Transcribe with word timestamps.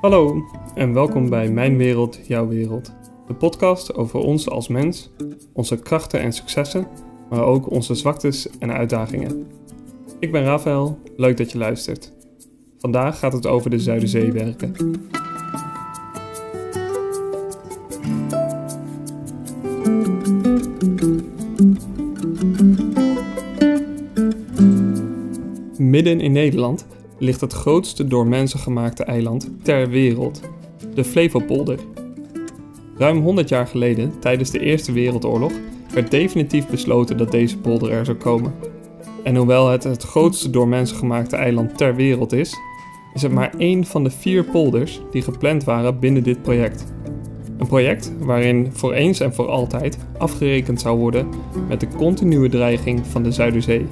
Hallo 0.00 0.42
en 0.74 0.92
welkom 0.92 1.28
bij 1.28 1.50
Mijn 1.50 1.76
Wereld, 1.76 2.18
Jouw 2.26 2.48
Wereld. 2.48 2.92
De 3.26 3.34
podcast 3.34 3.94
over 3.94 4.20
ons 4.20 4.48
als 4.48 4.68
mens, 4.68 5.10
onze 5.52 5.76
krachten 5.76 6.20
en 6.20 6.32
successen, 6.32 6.86
maar 7.30 7.44
ook 7.44 7.70
onze 7.70 7.94
zwaktes 7.94 8.48
en 8.58 8.72
uitdagingen. 8.72 9.46
Ik 10.18 10.32
ben 10.32 10.44
Rafael, 10.44 10.98
leuk 11.16 11.36
dat 11.36 11.52
je 11.52 11.58
luistert. 11.58 12.12
Vandaag 12.78 13.18
gaat 13.18 13.32
het 13.32 13.46
over 13.46 13.70
de 13.70 13.78
Zuiderzeewerken. 13.78 14.74
Midden 25.92 26.20
in 26.20 26.32
Nederland 26.32 26.86
ligt 27.18 27.40
het 27.40 27.52
grootste 27.52 28.06
door 28.06 28.26
mensen 28.26 28.58
gemaakte 28.58 29.04
eiland 29.04 29.50
ter 29.62 29.88
wereld, 29.88 30.40
de 30.94 31.04
Flevopolder. 31.04 31.78
Ruim 32.96 33.22
100 33.22 33.48
jaar 33.48 33.66
geleden, 33.66 34.12
tijdens 34.20 34.50
de 34.50 34.60
Eerste 34.60 34.92
Wereldoorlog, 34.92 35.52
werd 35.94 36.10
definitief 36.10 36.66
besloten 36.66 37.16
dat 37.16 37.30
deze 37.30 37.58
polder 37.58 37.90
er 37.90 38.04
zou 38.04 38.16
komen. 38.16 38.54
En 39.22 39.36
hoewel 39.36 39.70
het 39.70 39.84
het 39.84 40.02
grootste 40.02 40.50
door 40.50 40.68
mensen 40.68 40.96
gemaakte 40.96 41.36
eiland 41.36 41.78
ter 41.78 41.94
wereld 41.94 42.32
is, 42.32 42.56
is 43.14 43.22
het 43.22 43.32
maar 43.32 43.54
één 43.58 43.84
van 43.84 44.04
de 44.04 44.10
vier 44.10 44.44
polders 44.44 45.00
die 45.10 45.22
gepland 45.22 45.64
waren 45.64 45.98
binnen 45.98 46.22
dit 46.22 46.42
project. 46.42 46.92
Een 47.58 47.66
project 47.66 48.12
waarin 48.18 48.70
voor 48.72 48.92
eens 48.92 49.20
en 49.20 49.34
voor 49.34 49.48
altijd 49.48 49.98
afgerekend 50.18 50.80
zou 50.80 50.98
worden 50.98 51.28
met 51.68 51.80
de 51.80 51.88
continue 51.88 52.48
dreiging 52.48 53.06
van 53.06 53.22
de 53.22 53.32
Zuiderzee. 53.32 53.86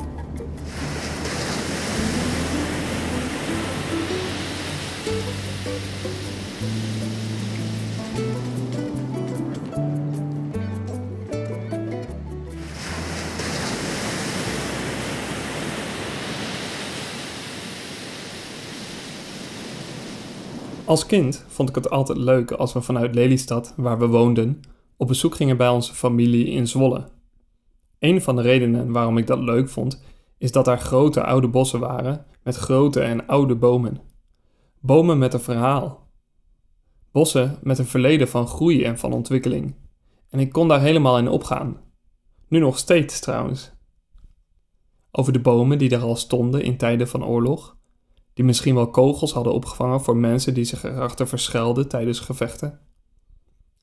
Als 20.91 21.07
kind 21.07 21.45
vond 21.49 21.69
ik 21.69 21.75
het 21.75 21.91
altijd 21.91 22.19
leuk 22.19 22.51
als 22.51 22.73
we 22.73 22.81
vanuit 22.81 23.15
Lelystad, 23.15 23.75
waar 23.77 23.99
we 23.99 24.07
woonden, 24.07 24.61
op 24.97 25.09
bezoek 25.09 25.35
gingen 25.35 25.57
bij 25.57 25.69
onze 25.69 25.95
familie 25.95 26.47
in 26.47 26.69
Zwolle. 26.69 27.09
Een 27.99 28.23
van 28.23 28.37
de 28.37 28.43
redenen 28.43 28.93
waarom 28.93 29.19
ik 29.19 29.27
dat 29.27 29.39
leuk 29.39 29.69
vond, 29.69 30.03
is 30.39 30.53
dat 30.53 30.65
daar 30.65 30.79
grote 30.79 31.25
oude 31.25 31.49
bossen 31.49 31.81
waren 31.81 32.27
met 32.43 32.57
grote 32.57 33.01
en 33.01 33.27
oude 33.27 33.55
bomen. 33.55 34.01
Bomen 34.81 35.19
met 35.19 35.35
een 35.35 35.41
verhaal. 35.41 36.09
Bossen 37.13 37.59
met 37.63 37.79
een 37.79 37.87
verleden 37.87 38.29
van 38.29 38.47
groei 38.47 38.85
en 38.85 38.99
van 38.99 39.13
ontwikkeling. 39.13 39.75
En 40.31 40.41
ik 40.41 40.53
kon 40.53 40.69
daar 40.69 40.81
helemaal 40.81 41.19
in 41.19 41.29
opgaan. 41.29 41.81
Nu 42.49 42.59
nog 42.59 42.79
steeds 42.79 43.21
trouwens. 43.21 43.73
Over 45.11 45.33
de 45.33 45.41
bomen 45.41 45.79
die 45.79 45.89
daar 45.89 46.03
al 46.03 46.17
stonden 46.17 46.63
in 46.63 46.77
tijden 46.77 47.09
van 47.09 47.25
oorlog 47.25 47.79
die 48.41 48.49
misschien 48.49 48.75
wel 48.75 48.91
kogels 48.91 49.33
hadden 49.33 49.53
opgevangen 49.53 50.01
voor 50.01 50.17
mensen 50.17 50.55
die 50.55 50.65
zich 50.65 50.85
erachter 50.85 51.29
verschelden 51.29 51.89
tijdens 51.89 52.21
gevechten. 52.21 52.81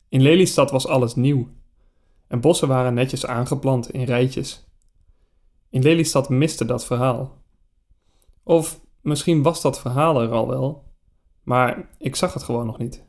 In 0.09 0.21
Lelystad 0.21 0.71
was 0.71 0.87
alles 0.87 1.15
nieuw 1.15 1.49
en 2.27 2.41
bossen 2.41 2.67
waren 2.67 2.93
netjes 2.93 3.25
aangeplant 3.25 3.91
in 3.91 4.03
rijtjes. 4.03 4.67
In 5.69 5.81
Lelystad 5.81 6.29
miste 6.29 6.65
dat 6.65 6.85
verhaal. 6.85 7.43
Of 8.43 8.81
misschien 9.01 9.41
was 9.43 9.61
dat 9.61 9.79
verhaal 9.79 10.21
er 10.21 10.31
al 10.31 10.47
wel, 10.47 10.83
maar 11.43 11.89
ik 11.97 12.15
zag 12.15 12.33
het 12.33 12.43
gewoon 12.43 12.65
nog 12.65 12.77
niet. 12.77 13.05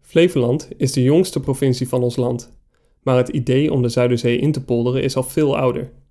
Flevoland 0.00 0.68
is 0.76 0.92
de 0.92 1.02
jongste 1.02 1.40
provincie 1.40 1.88
van 1.88 2.02
ons 2.02 2.16
land, 2.16 2.58
maar 3.02 3.16
het 3.16 3.28
idee 3.28 3.72
om 3.72 3.82
de 3.82 3.88
Zuiderzee 3.88 4.38
in 4.38 4.52
te 4.52 4.64
polderen 4.64 5.02
is 5.02 5.16
al 5.16 5.22
veel 5.24 5.56
ouder. 5.56 6.01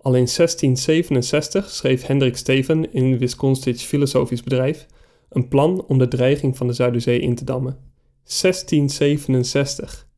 Al 0.00 0.14
in 0.14 0.26
1667 0.26 1.70
schreef 1.70 2.06
Hendrik 2.06 2.36
Steven 2.36 2.92
in 2.92 3.18
Wisconsin's 3.18 3.82
filosofisch 3.82 4.42
bedrijf 4.42 4.86
een 5.28 5.48
plan 5.48 5.84
om 5.86 5.98
de 5.98 6.08
dreiging 6.08 6.56
van 6.56 6.66
de 6.66 6.72
Zuiderzee 6.72 7.20
in 7.20 7.34
te 7.34 7.44
dammen. 7.44 7.78
1667. 8.22 10.08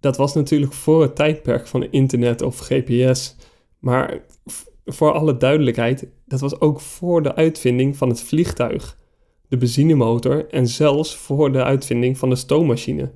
Dat 0.00 0.16
was 0.16 0.34
natuurlijk 0.34 0.72
voor 0.72 1.02
het 1.02 1.16
tijdperk 1.16 1.66
van 1.66 1.90
internet 1.90 2.42
of 2.42 2.58
GPS, 2.58 3.36
maar 3.78 4.24
voor 4.84 5.12
alle 5.12 5.36
duidelijkheid, 5.36 6.06
dat 6.26 6.40
was 6.40 6.60
ook 6.60 6.80
voor 6.80 7.22
de 7.22 7.34
uitvinding 7.34 7.96
van 7.96 8.08
het 8.08 8.20
vliegtuig, 8.20 8.98
de 9.48 9.56
benzinemotor 9.56 10.48
en 10.48 10.68
zelfs 10.68 11.16
voor 11.16 11.52
de 11.52 11.64
uitvinding 11.64 12.18
van 12.18 12.28
de 12.30 12.36
stoommachine. 12.36 13.12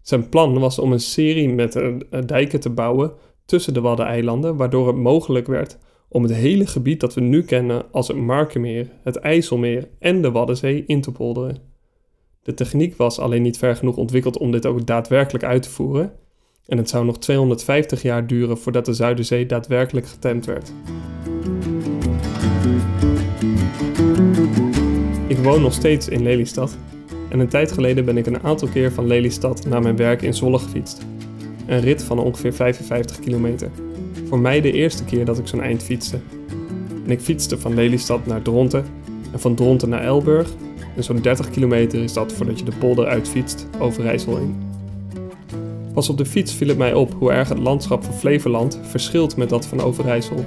Zijn 0.00 0.28
plan 0.28 0.58
was 0.58 0.78
om 0.78 0.92
een 0.92 1.00
serie 1.00 1.48
met 1.48 1.72
dijken 2.26 2.60
te 2.60 2.70
bouwen 2.70 3.12
tussen 3.52 3.74
de 3.74 3.80
Waddeneilanden, 3.80 4.56
waardoor 4.56 4.86
het 4.86 4.96
mogelijk 4.96 5.46
werd 5.46 5.78
om 6.08 6.22
het 6.22 6.32
hele 6.32 6.66
gebied 6.66 7.00
dat 7.00 7.14
we 7.14 7.20
nu 7.20 7.42
kennen 7.42 7.84
als 7.90 8.08
het 8.08 8.16
Markenmeer, 8.16 8.90
het 9.02 9.16
IJsselmeer 9.16 9.88
en 9.98 10.22
de 10.22 10.30
Waddenzee 10.30 10.84
in 10.86 11.00
te 11.00 11.12
polderen. 11.12 11.56
De 12.42 12.54
techniek 12.54 12.96
was 12.96 13.18
alleen 13.18 13.42
niet 13.42 13.58
ver 13.58 13.76
genoeg 13.76 13.96
ontwikkeld 13.96 14.38
om 14.38 14.50
dit 14.50 14.66
ook 14.66 14.86
daadwerkelijk 14.86 15.44
uit 15.44 15.62
te 15.62 15.70
voeren, 15.70 16.12
en 16.66 16.76
het 16.76 16.88
zou 16.88 17.04
nog 17.04 17.18
250 17.18 18.02
jaar 18.02 18.26
duren 18.26 18.58
voordat 18.58 18.84
de 18.84 18.92
Zuiderzee 18.92 19.46
daadwerkelijk 19.46 20.06
getemd 20.06 20.46
werd. 20.46 20.72
Ik 25.26 25.38
woon 25.38 25.62
nog 25.62 25.72
steeds 25.72 26.08
in 26.08 26.22
Lelystad 26.22 26.78
en 27.28 27.40
een 27.40 27.48
tijd 27.48 27.72
geleden 27.72 28.04
ben 28.04 28.16
ik 28.16 28.26
een 28.26 28.42
aantal 28.42 28.68
keer 28.68 28.92
van 28.92 29.06
Lelystad 29.06 29.66
naar 29.66 29.82
mijn 29.82 29.96
werk 29.96 30.22
in 30.22 30.34
Zwolle 30.34 30.58
gefietst. 30.58 31.06
Een 31.66 31.80
rit 31.80 32.02
van 32.02 32.18
ongeveer 32.18 32.52
55 32.52 33.18
kilometer. 33.18 33.70
Voor 34.28 34.38
mij 34.38 34.60
de 34.60 34.72
eerste 34.72 35.04
keer 35.04 35.24
dat 35.24 35.38
ik 35.38 35.46
zo'n 35.46 35.62
eind 35.62 35.82
fietste. 35.82 36.18
En 37.04 37.10
ik 37.10 37.20
fietste 37.20 37.58
van 37.58 37.74
Lelystad 37.74 38.26
naar 38.26 38.42
Dronten 38.42 38.84
en 39.32 39.40
van 39.40 39.54
Dronten 39.54 39.88
naar 39.88 40.02
Elburg. 40.02 40.50
En 40.96 41.04
zo'n 41.04 41.20
30 41.20 41.50
kilometer 41.50 42.02
is 42.02 42.12
dat 42.12 42.32
voordat 42.32 42.58
je 42.58 42.64
de 42.64 42.76
polder 42.78 43.06
uitfietst 43.06 43.66
over 43.78 44.02
Rijssel 44.02 44.36
heen. 44.36 44.70
Pas 45.94 46.08
op 46.08 46.18
de 46.18 46.26
fiets 46.26 46.54
viel 46.54 46.68
het 46.68 46.78
mij 46.78 46.94
op 46.94 47.12
hoe 47.18 47.32
erg 47.32 47.48
het 47.48 47.58
landschap 47.58 48.04
van 48.04 48.14
Flevoland 48.14 48.78
verschilt 48.82 49.36
met 49.36 49.48
dat 49.48 49.66
van 49.66 49.80
Overijssel. 49.80 50.44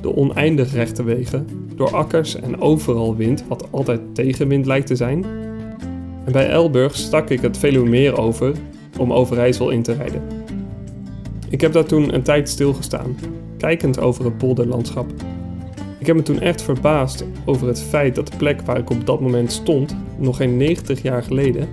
De 0.00 0.16
oneindig 0.16 0.72
rechte 0.72 1.02
wegen, 1.02 1.46
door 1.74 1.94
akkers 1.94 2.34
en 2.34 2.60
overal 2.60 3.16
wind 3.16 3.44
wat 3.48 3.68
altijd 3.70 4.00
tegenwind 4.12 4.66
lijkt 4.66 4.86
te 4.86 4.96
zijn. 4.96 5.24
En 6.24 6.32
bij 6.32 6.48
Elburg 6.48 6.96
stak 6.96 7.30
ik 7.30 7.40
het 7.40 7.58
Veluwemeer 7.58 8.18
over 8.18 8.52
om 8.98 9.12
Overijssel 9.12 9.70
in 9.70 9.82
te 9.82 9.92
rijden. 9.92 10.37
Ik 11.50 11.60
heb 11.60 11.72
daar 11.72 11.84
toen 11.84 12.14
een 12.14 12.22
tijd 12.22 12.48
stilgestaan, 12.48 13.16
kijkend 13.56 14.00
over 14.00 14.24
het 14.24 14.38
polderlandschap. 14.38 15.10
Ik 15.98 16.06
heb 16.06 16.16
me 16.16 16.22
toen 16.22 16.40
echt 16.40 16.62
verbaasd 16.62 17.24
over 17.44 17.66
het 17.66 17.82
feit 17.82 18.14
dat 18.14 18.26
de 18.26 18.36
plek 18.36 18.60
waar 18.60 18.78
ik 18.78 18.90
op 18.90 19.06
dat 19.06 19.20
moment 19.20 19.52
stond, 19.52 19.96
nog 20.18 20.36
geen 20.36 20.56
90 20.56 21.02
jaar 21.02 21.22
geleden, 21.22 21.68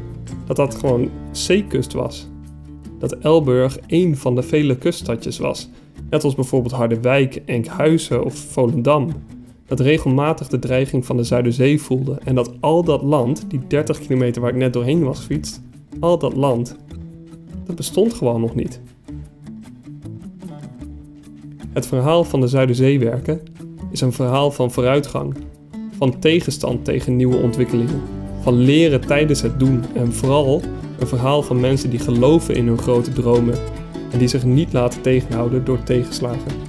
dat 0.45 0.55
dat 0.55 0.75
gewoon 0.75 1.09
zeekust 1.31 1.93
was. 1.93 2.27
Dat 2.99 3.17
Elburg 3.17 3.79
één 3.87 4.17
van 4.17 4.35
de 4.35 4.43
vele 4.43 4.77
kuststadjes 4.77 5.37
was, 5.37 5.69
net 6.09 6.23
als 6.23 6.35
bijvoorbeeld 6.35 6.73
Harderwijk, 6.73 7.41
Enkhuizen 7.45 8.23
of 8.23 8.35
Volendam. 8.35 9.09
Dat 9.67 9.79
regelmatig 9.79 10.47
de 10.47 10.59
dreiging 10.59 11.05
van 11.05 11.17
de 11.17 11.23
Zuiderzee 11.23 11.81
voelde 11.81 12.19
en 12.23 12.35
dat 12.35 12.51
al 12.59 12.83
dat 12.83 13.01
land, 13.01 13.45
die 13.47 13.61
30 13.67 13.99
kilometer 13.99 14.41
waar 14.41 14.51
ik 14.51 14.57
net 14.57 14.73
doorheen 14.73 15.03
was 15.03 15.19
gefietst, 15.19 15.61
al 15.99 16.17
dat 16.19 16.33
land, 16.33 16.75
dat 17.65 17.75
bestond 17.75 18.13
gewoon 18.13 18.41
nog 18.41 18.55
niet. 18.55 18.81
Het 21.75 21.87
verhaal 21.87 22.23
van 22.23 22.41
de 22.41 22.47
Zuiderzeewerken 22.47 23.41
is 23.91 24.01
een 24.01 24.11
verhaal 24.11 24.51
van 24.51 24.71
vooruitgang, 24.71 25.35
van 25.97 26.19
tegenstand 26.19 26.85
tegen 26.85 27.15
nieuwe 27.15 27.35
ontwikkelingen, 27.35 28.01
van 28.41 28.53
leren 28.53 29.01
tijdens 29.01 29.41
het 29.41 29.59
doen 29.59 29.83
en 29.93 30.13
vooral 30.13 30.61
een 30.99 31.07
verhaal 31.07 31.41
van 31.41 31.59
mensen 31.59 31.89
die 31.89 31.99
geloven 31.99 32.55
in 32.55 32.67
hun 32.67 32.77
grote 32.77 33.13
dromen 33.13 33.55
en 34.11 34.19
die 34.19 34.27
zich 34.27 34.43
niet 34.43 34.73
laten 34.73 35.01
tegenhouden 35.01 35.65
door 35.65 35.83
tegenslagen. 35.83 36.64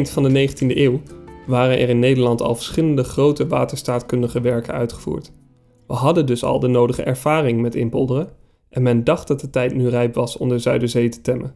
Eind 0.00 0.10
van 0.10 0.22
de 0.22 0.48
19e 0.48 0.76
eeuw 0.76 1.00
waren 1.46 1.78
er 1.78 1.88
in 1.88 1.98
Nederland 1.98 2.42
al 2.42 2.54
verschillende 2.54 3.04
grote 3.04 3.46
waterstaatkundige 3.46 4.40
werken 4.40 4.74
uitgevoerd. 4.74 5.32
We 5.86 5.94
hadden 5.94 6.26
dus 6.26 6.44
al 6.44 6.60
de 6.60 6.68
nodige 6.68 7.02
ervaring 7.02 7.60
met 7.60 7.74
inpolderen 7.74 8.28
en 8.68 8.82
men 8.82 9.04
dacht 9.04 9.28
dat 9.28 9.40
de 9.40 9.50
tijd 9.50 9.74
nu 9.74 9.88
rijp 9.88 10.14
was 10.14 10.36
om 10.36 10.48
de 10.48 10.58
Zuiderzee 10.58 11.08
te 11.08 11.20
temmen. 11.20 11.54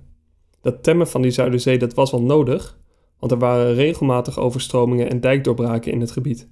Dat 0.61 0.82
temmen 0.82 1.08
van 1.08 1.23
die 1.23 1.31
Zuiderzee 1.31 1.79
dat 1.79 1.94
was 1.94 2.11
wel 2.11 2.23
nodig, 2.23 2.79
want 3.19 3.32
er 3.32 3.38
waren 3.38 3.75
regelmatig 3.75 4.38
overstromingen 4.38 5.11
en 5.11 5.20
dijkdoorbraken 5.20 5.93
in 5.93 6.00
het 6.00 6.11
gebied. 6.11 6.49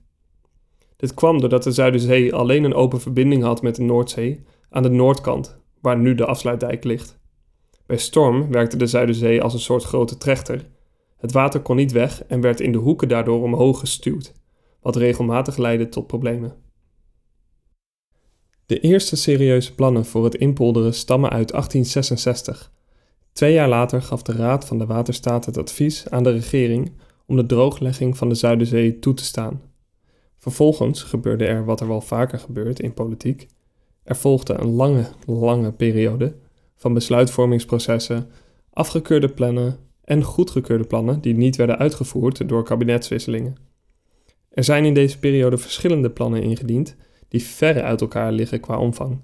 Dit 0.96 1.14
kwam 1.14 1.40
doordat 1.40 1.62
de 1.62 1.72
Zuiderzee 1.72 2.34
alleen 2.34 2.64
een 2.64 2.74
open 2.74 3.00
verbinding 3.00 3.42
had 3.42 3.62
met 3.62 3.76
de 3.76 3.82
Noordzee 3.82 4.44
aan 4.70 4.82
de 4.82 4.90
noordkant, 4.90 5.58
waar 5.80 5.98
nu 5.98 6.14
de 6.14 6.26
afsluitdijk 6.26 6.84
ligt. 6.84 7.20
Bij 7.86 7.96
storm 7.96 8.50
werkte 8.50 8.76
de 8.76 8.86
Zuiderzee 8.86 9.42
als 9.42 9.52
een 9.52 9.60
soort 9.60 9.84
grote 9.84 10.16
trechter. 10.16 10.71
Het 11.22 11.32
water 11.32 11.60
kon 11.60 11.76
niet 11.76 11.92
weg 11.92 12.24
en 12.24 12.40
werd 12.40 12.60
in 12.60 12.72
de 12.72 12.78
hoeken 12.78 13.08
daardoor 13.08 13.42
omhoog 13.42 13.78
gestuwd, 13.78 14.32
wat 14.80 14.96
regelmatig 14.96 15.56
leidde 15.56 15.88
tot 15.88 16.06
problemen. 16.06 16.54
De 18.66 18.80
eerste 18.80 19.16
serieuze 19.16 19.74
plannen 19.74 20.04
voor 20.04 20.24
het 20.24 20.34
inpolderen 20.34 20.94
stammen 20.94 21.30
uit 21.30 21.50
1866. 21.50 22.72
Twee 23.32 23.52
jaar 23.52 23.68
later 23.68 24.02
gaf 24.02 24.22
de 24.22 24.32
Raad 24.32 24.64
van 24.64 24.78
de 24.78 24.86
Waterstaat 24.86 25.46
het 25.46 25.58
advies 25.58 26.08
aan 26.08 26.22
de 26.22 26.30
regering 26.30 26.92
om 27.26 27.36
de 27.36 27.46
drooglegging 27.46 28.16
van 28.16 28.28
de 28.28 28.34
Zuiderzee 28.34 28.98
toe 28.98 29.14
te 29.14 29.24
staan. 29.24 29.62
Vervolgens 30.38 31.02
gebeurde 31.02 31.46
er 31.46 31.64
wat 31.64 31.80
er 31.80 31.88
wel 31.88 32.00
vaker 32.00 32.38
gebeurt 32.38 32.80
in 32.80 32.94
politiek. 32.94 33.46
Er 34.04 34.16
volgde 34.16 34.54
een 34.54 34.70
lange, 34.70 35.06
lange 35.26 35.72
periode 35.72 36.36
van 36.74 36.94
besluitvormingsprocessen, 36.94 38.30
afgekeurde 38.70 39.28
plannen 39.28 39.90
en 40.04 40.22
goedgekeurde 40.22 40.84
plannen 40.84 41.20
die 41.20 41.34
niet 41.34 41.56
werden 41.56 41.78
uitgevoerd 41.78 42.48
door 42.48 42.64
kabinetswisselingen. 42.64 43.56
Er 44.48 44.64
zijn 44.64 44.84
in 44.84 44.94
deze 44.94 45.18
periode 45.18 45.58
verschillende 45.58 46.10
plannen 46.10 46.42
ingediend 46.42 46.96
die 47.28 47.42
ver 47.42 47.82
uit 47.82 48.00
elkaar 48.00 48.32
liggen 48.32 48.60
qua 48.60 48.78
omvang. 48.78 49.20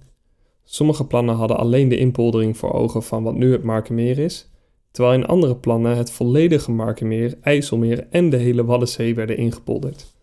Sommige 0.65 1.07
plannen 1.07 1.35
hadden 1.35 1.59
alleen 1.59 1.89
de 1.89 1.97
inpoldering 1.97 2.57
voor 2.57 2.73
ogen 2.73 3.03
van 3.03 3.23
wat 3.23 3.35
nu 3.35 3.53
het 3.53 3.63
Markenmeer 3.63 4.19
is, 4.19 4.51
terwijl 4.91 5.17
in 5.17 5.27
andere 5.27 5.57
plannen 5.57 5.97
het 5.97 6.11
volledige 6.11 6.71
Markenmeer, 6.71 7.39
IJsselmeer 7.41 8.07
en 8.11 8.31
de 8.31 8.37
hele 8.37 8.65
Waddenzee 8.65 9.15
werden 9.15 9.37
ingepolderd. 9.37 10.17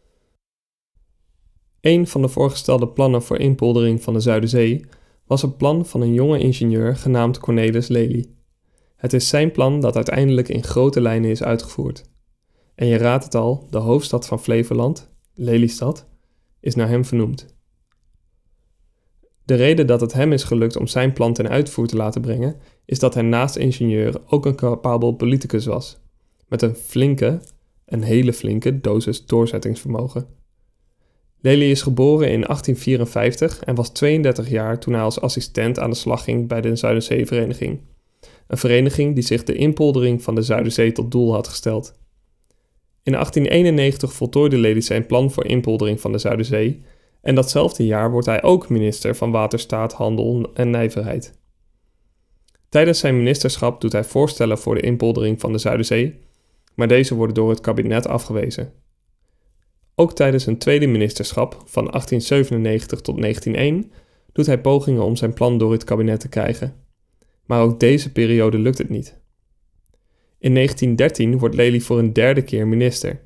Een 1.82 2.08
van 2.08 2.22
de 2.22 2.28
voorgestelde 2.28 2.88
plannen 2.88 3.22
voor 3.22 3.38
inpoldering 3.38 4.04
van 4.04 4.14
de 4.14 4.20
Zuiderzee 4.20 4.86
was 5.28 5.44
een 5.44 5.56
plan 5.56 5.86
van 5.86 6.02
een 6.02 6.14
jonge 6.14 6.40
ingenieur 6.40 6.96
genaamd 6.96 7.40
Cornelis 7.40 7.88
Lely. 7.88 8.26
Het 8.96 9.14
is 9.14 9.28
zijn 9.28 9.52
plan 9.52 9.80
dat 9.80 9.96
uiteindelijk 9.96 10.50
in 10.50 10.64
grote 10.64 11.02
lijnen 11.02 11.30
is 11.30 11.44
uitgevoerd. 11.44 12.04
En 12.76 12.88
je 12.88 12.98
raadt 12.98 13.24
het 13.24 13.36
al, 13.36 13.68
de 13.70 13.78
hoofdstad 13.78 14.28
van 14.28 14.40
Flevoland, 14.40 15.12
Lelystad, 15.34 16.08
is 16.60 16.76
naar 16.76 16.88
hem 16.88 17.06
vernoemd. 17.06 17.56
De 19.44 19.56
reden 19.56 19.88
dat 19.88 20.02
het 20.02 20.14
hem 20.14 20.32
is 20.32 20.44
gelukt 20.44 20.78
om 20.78 20.88
zijn 20.88 21.14
plan 21.14 21.34
ten 21.34 21.50
uitvoer 21.50 21.88
te 21.88 21.96
laten 21.96 22.22
brengen, 22.22 22.56
is 22.86 23.00
dat 23.00 23.14
hij 23.14 23.24
naast 23.24 23.56
ingenieur 23.56 24.22
ook 24.28 24.46
een 24.46 24.56
capabel 24.56 25.12
politicus 25.12 25.66
was, 25.66 25.98
met 26.48 26.62
een 26.62 26.76
flinke, 26.76 27.42
een 27.86 28.04
hele 28.04 28.34
flinke 28.34 28.80
dosis 28.80 29.26
doorzettingsvermogen. 29.26 30.28
Lely 31.42 31.72
is 31.72 31.82
geboren 31.82 32.32
in 32.32 32.42
1854 32.42 33.60
en 33.64 33.76
was 33.76 33.90
32 33.90 34.50
jaar 34.50 34.80
toen 34.80 34.94
hij 34.94 35.04
als 35.04 35.22
assistent 35.22 35.80
aan 35.80 35.90
de 35.90 35.96
slag 35.96 36.24
ging 36.24 36.48
bij 36.48 36.62
de 36.62 36.76
Zuiderzeevereniging. 36.76 37.80
Een 38.48 38.58
vereniging 38.58 39.14
die 39.14 39.24
zich 39.24 39.44
de 39.44 39.56
inpoldering 39.56 40.24
van 40.24 40.36
de 40.36 40.42
Zuiderzee 40.42 40.92
tot 40.92 41.12
doel 41.12 41.34
had 41.34 41.48
gesteld. 41.48 41.94
In 43.04 43.12
1891 43.12 44.14
voltooide 44.14 44.58
Lely 44.58 44.82
zijn 44.82 45.06
plan 45.06 45.32
voor 45.32 45.46
inpoldering 45.46 46.02
van 46.02 46.12
de 46.12 46.18
Zuiderzee 46.18 46.82
en 47.22 47.36
datzelfde 47.36 47.86
jaar 47.86 48.12
wordt 48.12 48.28
hij 48.28 48.44
ook 48.44 48.70
minister 48.70 49.16
van 49.16 49.32
Waterstaat, 49.32 49.94
Handel 49.94 50.52
en 50.54 50.70
Nijverheid. 50.70 51.34
Tijdens 52.70 53.00
zijn 53.00 53.18
ministerschap 53.18 53.82
doet 53.82 53.92
hij 53.92 54.04
voorstellen 54.04 54.58
voor 54.58 54.76
de 54.76 54.82
inpoldering 54.82 55.40
van 55.40 55.52
de 55.52 55.58
Zuiderzee, 55.58 56.20
maar 56.74 56.88
deze 56.88 57.16
worden 57.16 57.36
door 57.36 57.50
het 57.50 57.62
kabinet 57.62 58.08
afgewezen. 58.08 58.74
Ook 59.96 60.14
tijdens 60.14 60.44
zijn 60.44 60.58
tweede 60.58 60.88
ministerschap 60.88 61.52
van 61.54 61.86
1897 61.86 63.02
tot 63.02 63.22
1901 63.22 63.92
doet 64.32 64.46
hij 64.46 64.62
pogingen 64.62 65.04
om 65.04 65.16
zijn 65.16 65.34
plan 65.34 65.58
door 65.58 65.72
het 65.72 65.84
kabinet 65.84 66.20
te 66.20 66.30
krijgen. 66.30 66.85
Maar 67.46 67.62
ook 67.62 67.80
deze 67.80 68.12
periode 68.12 68.60
lukt 68.60 68.78
het 68.78 68.90
niet. 68.90 69.20
In 70.40 70.54
1913 70.54 71.38
wordt 71.38 71.56
Lely 71.56 71.80
voor 71.80 72.00
een 72.00 72.14
derde 72.14 72.42
keer 72.42 72.68
minister. 72.68 73.22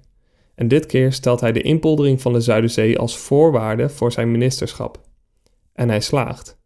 En 0.55 0.67
dit 0.67 0.85
keer 0.85 1.13
stelt 1.13 1.39
hij 1.39 1.51
de 1.51 1.61
inpoldering 1.61 2.21
van 2.21 2.33
de 2.33 2.41
Zuiderzee 2.41 2.99
als 2.99 3.17
voorwaarde 3.17 3.89
voor 3.89 4.11
zijn 4.11 4.31
ministerschap. 4.31 5.01
En 5.73 5.89
hij 5.89 6.01
slaagt. 6.01 6.57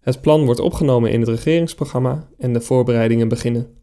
Het 0.00 0.20
plan 0.20 0.44
wordt 0.44 0.60
opgenomen 0.60 1.10
in 1.10 1.20
het 1.20 1.28
regeringsprogramma 1.28 2.28
en 2.38 2.52
de 2.52 2.60
voorbereidingen 2.60 3.28
beginnen. 3.28 3.78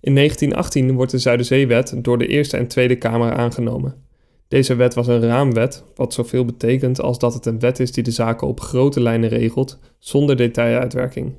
In 0.00 0.14
1918 0.14 0.94
wordt 0.94 1.10
de 1.10 1.18
Zuiderzeewet 1.18 2.04
door 2.04 2.18
de 2.18 2.26
Eerste 2.26 2.56
en 2.56 2.66
Tweede 2.66 2.96
Kamer 2.96 3.32
aangenomen. 3.32 4.04
Deze 4.48 4.74
wet 4.74 4.94
was 4.94 5.06
een 5.06 5.20
raamwet, 5.20 5.84
wat 5.94 6.14
zoveel 6.14 6.44
betekent 6.44 7.00
als 7.00 7.18
dat 7.18 7.34
het 7.34 7.46
een 7.46 7.58
wet 7.58 7.80
is 7.80 7.92
die 7.92 8.02
de 8.02 8.10
zaken 8.10 8.46
op 8.46 8.60
grote 8.60 9.00
lijnen 9.00 9.28
regelt, 9.28 9.78
zonder 9.98 10.36
detailuitwerking. 10.36 11.34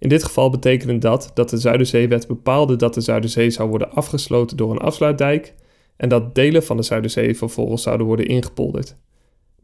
In 0.00 0.08
dit 0.08 0.24
geval 0.24 0.50
betekende 0.50 0.98
dat 0.98 1.30
dat 1.34 1.50
de 1.50 1.56
Zuiderzeewet 1.56 2.26
bepaalde 2.26 2.76
dat 2.76 2.94
de 2.94 3.00
Zuiderzee 3.00 3.50
zou 3.50 3.68
worden 3.68 3.92
afgesloten 3.92 4.56
door 4.56 4.70
een 4.70 4.78
afsluitdijk 4.78 5.54
en 5.96 6.08
dat 6.08 6.34
delen 6.34 6.62
van 6.62 6.76
de 6.76 6.82
Zuiderzee 6.82 7.36
vervolgens 7.36 7.82
zouden 7.82 8.06
worden 8.06 8.26
ingepolderd. 8.26 8.96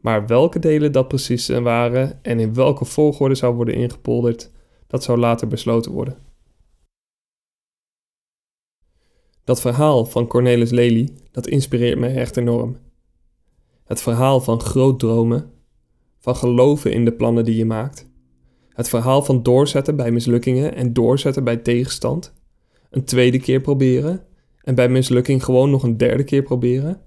Maar 0.01 0.27
welke 0.27 0.59
delen 0.59 0.91
dat 0.91 1.07
precies 1.07 1.47
waren 1.47 2.23
en 2.23 2.39
in 2.39 2.53
welke 2.53 2.85
volgorde 2.85 3.35
zou 3.35 3.55
worden 3.55 3.73
ingepolderd, 3.73 4.51
dat 4.87 5.03
zou 5.03 5.19
later 5.19 5.47
besloten 5.47 5.91
worden. 5.91 6.17
Dat 9.43 9.61
verhaal 9.61 10.05
van 10.05 10.27
Cornelis 10.27 10.71
Lely, 10.71 11.09
dat 11.31 11.47
inspireert 11.47 11.99
mij 11.99 12.15
echt 12.15 12.37
enorm. 12.37 12.77
Het 13.85 14.01
verhaal 14.01 14.41
van 14.41 14.61
groot 14.61 14.99
dromen, 14.99 15.51
van 16.19 16.35
geloven 16.35 16.91
in 16.91 17.05
de 17.05 17.13
plannen 17.13 17.45
die 17.45 17.55
je 17.55 17.65
maakt. 17.65 18.06
Het 18.77 18.89
verhaal 18.89 19.21
van 19.21 19.43
doorzetten 19.43 19.95
bij 19.95 20.11
mislukkingen 20.11 20.75
en 20.75 20.93
doorzetten 20.93 21.43
bij 21.43 21.57
tegenstand. 21.57 22.33
Een 22.89 23.03
tweede 23.03 23.39
keer 23.39 23.61
proberen 23.61 24.25
en 24.61 24.75
bij 24.75 24.89
mislukking 24.89 25.43
gewoon 25.43 25.69
nog 25.69 25.83
een 25.83 25.97
derde 25.97 26.23
keer 26.23 26.43
proberen. 26.43 27.01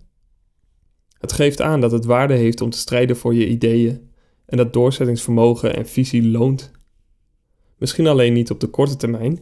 Het 1.19 1.33
geeft 1.33 1.61
aan 1.61 1.81
dat 1.81 1.93
het 1.93 2.05
waarde 2.05 2.35
heeft 2.35 2.61
om 2.61 2.71
te 2.71 2.79
strijden 2.79 3.17
voor 3.17 3.35
je 3.35 3.49
ideeën 3.49 4.11
en 4.47 4.57
dat 4.57 4.73
doorzettingsvermogen 4.73 5.77
en 5.77 5.87
visie 5.87 6.31
loont. 6.31 6.71
Misschien 7.77 8.07
alleen 8.07 8.33
niet 8.33 8.51
op 8.51 8.61
de 8.61 8.69
korte 8.69 8.97
termijn, 8.97 9.41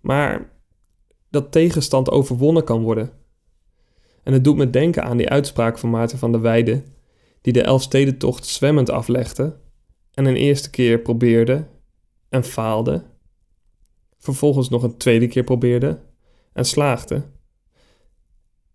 maar 0.00 0.52
dat 1.30 1.52
tegenstand 1.52 2.10
overwonnen 2.10 2.64
kan 2.64 2.82
worden. 2.82 3.12
En 4.22 4.32
het 4.32 4.44
doet 4.44 4.56
me 4.56 4.70
denken 4.70 5.04
aan 5.04 5.16
die 5.16 5.28
uitspraak 5.28 5.78
van 5.78 5.90
Maarten 5.90 6.18
van 6.18 6.32
der 6.32 6.40
Weijden, 6.40 6.84
die 7.40 7.52
de 7.52 7.62
Elfstedentocht 7.62 8.46
zwemmend 8.46 8.90
aflegde 8.90 9.64
en 10.16 10.24
een 10.24 10.36
eerste 10.36 10.70
keer 10.70 10.98
probeerde 10.98 11.66
en 12.28 12.44
faalde, 12.44 13.02
vervolgens 14.18 14.68
nog 14.68 14.82
een 14.82 14.96
tweede 14.96 15.26
keer 15.26 15.44
probeerde 15.44 15.98
en 16.52 16.64
slaagde. 16.64 17.22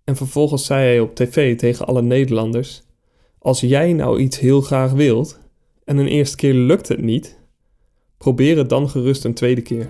En 0.03 0.15
vervolgens 0.15 0.65
zei 0.65 0.83
hij 0.83 1.00
op 1.00 1.15
tv 1.15 1.57
tegen 1.57 1.86
alle 1.86 2.01
Nederlanders: 2.01 2.83
Als 3.38 3.60
jij 3.60 3.93
nou 3.93 4.19
iets 4.19 4.39
heel 4.39 4.62
graag 4.62 4.91
wilt 4.91 5.39
en 5.83 5.98
een 5.98 6.07
eerste 6.07 6.36
keer 6.36 6.53
lukt 6.53 6.88
het 6.88 7.01
niet, 7.01 7.39
probeer 8.17 8.57
het 8.57 8.69
dan 8.69 8.89
gerust 8.89 9.25
een 9.25 9.33
tweede 9.33 9.62
keer. 9.62 9.89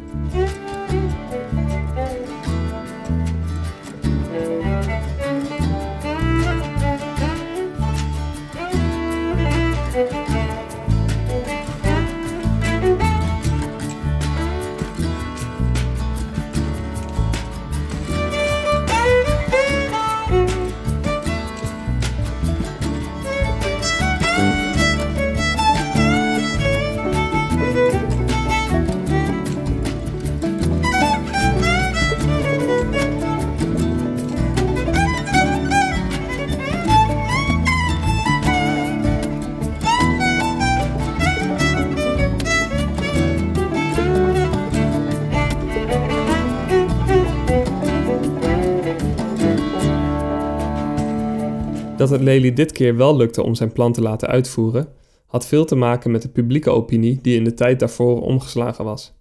Dat 52.02 52.10
het 52.10 52.22
Lely 52.22 52.54
dit 52.54 52.72
keer 52.72 52.96
wel 52.96 53.16
lukte 53.16 53.44
om 53.44 53.56
zijn 53.56 53.72
plan 53.72 53.94
te 53.94 54.02
laten 54.02 54.28
uitvoeren, 54.28 54.88
had 55.26 55.48
veel 55.48 55.66
te 55.66 55.76
maken 55.76 56.12
met 56.12 56.22
de 56.22 56.30
publieke 56.30 56.70
opinie 56.70 57.20
die 57.22 57.36
in 57.36 57.44
de 57.44 57.54
tijd 57.54 57.80
daarvoor 57.80 58.22
omgeslagen 58.22 58.86
was. 58.86 59.14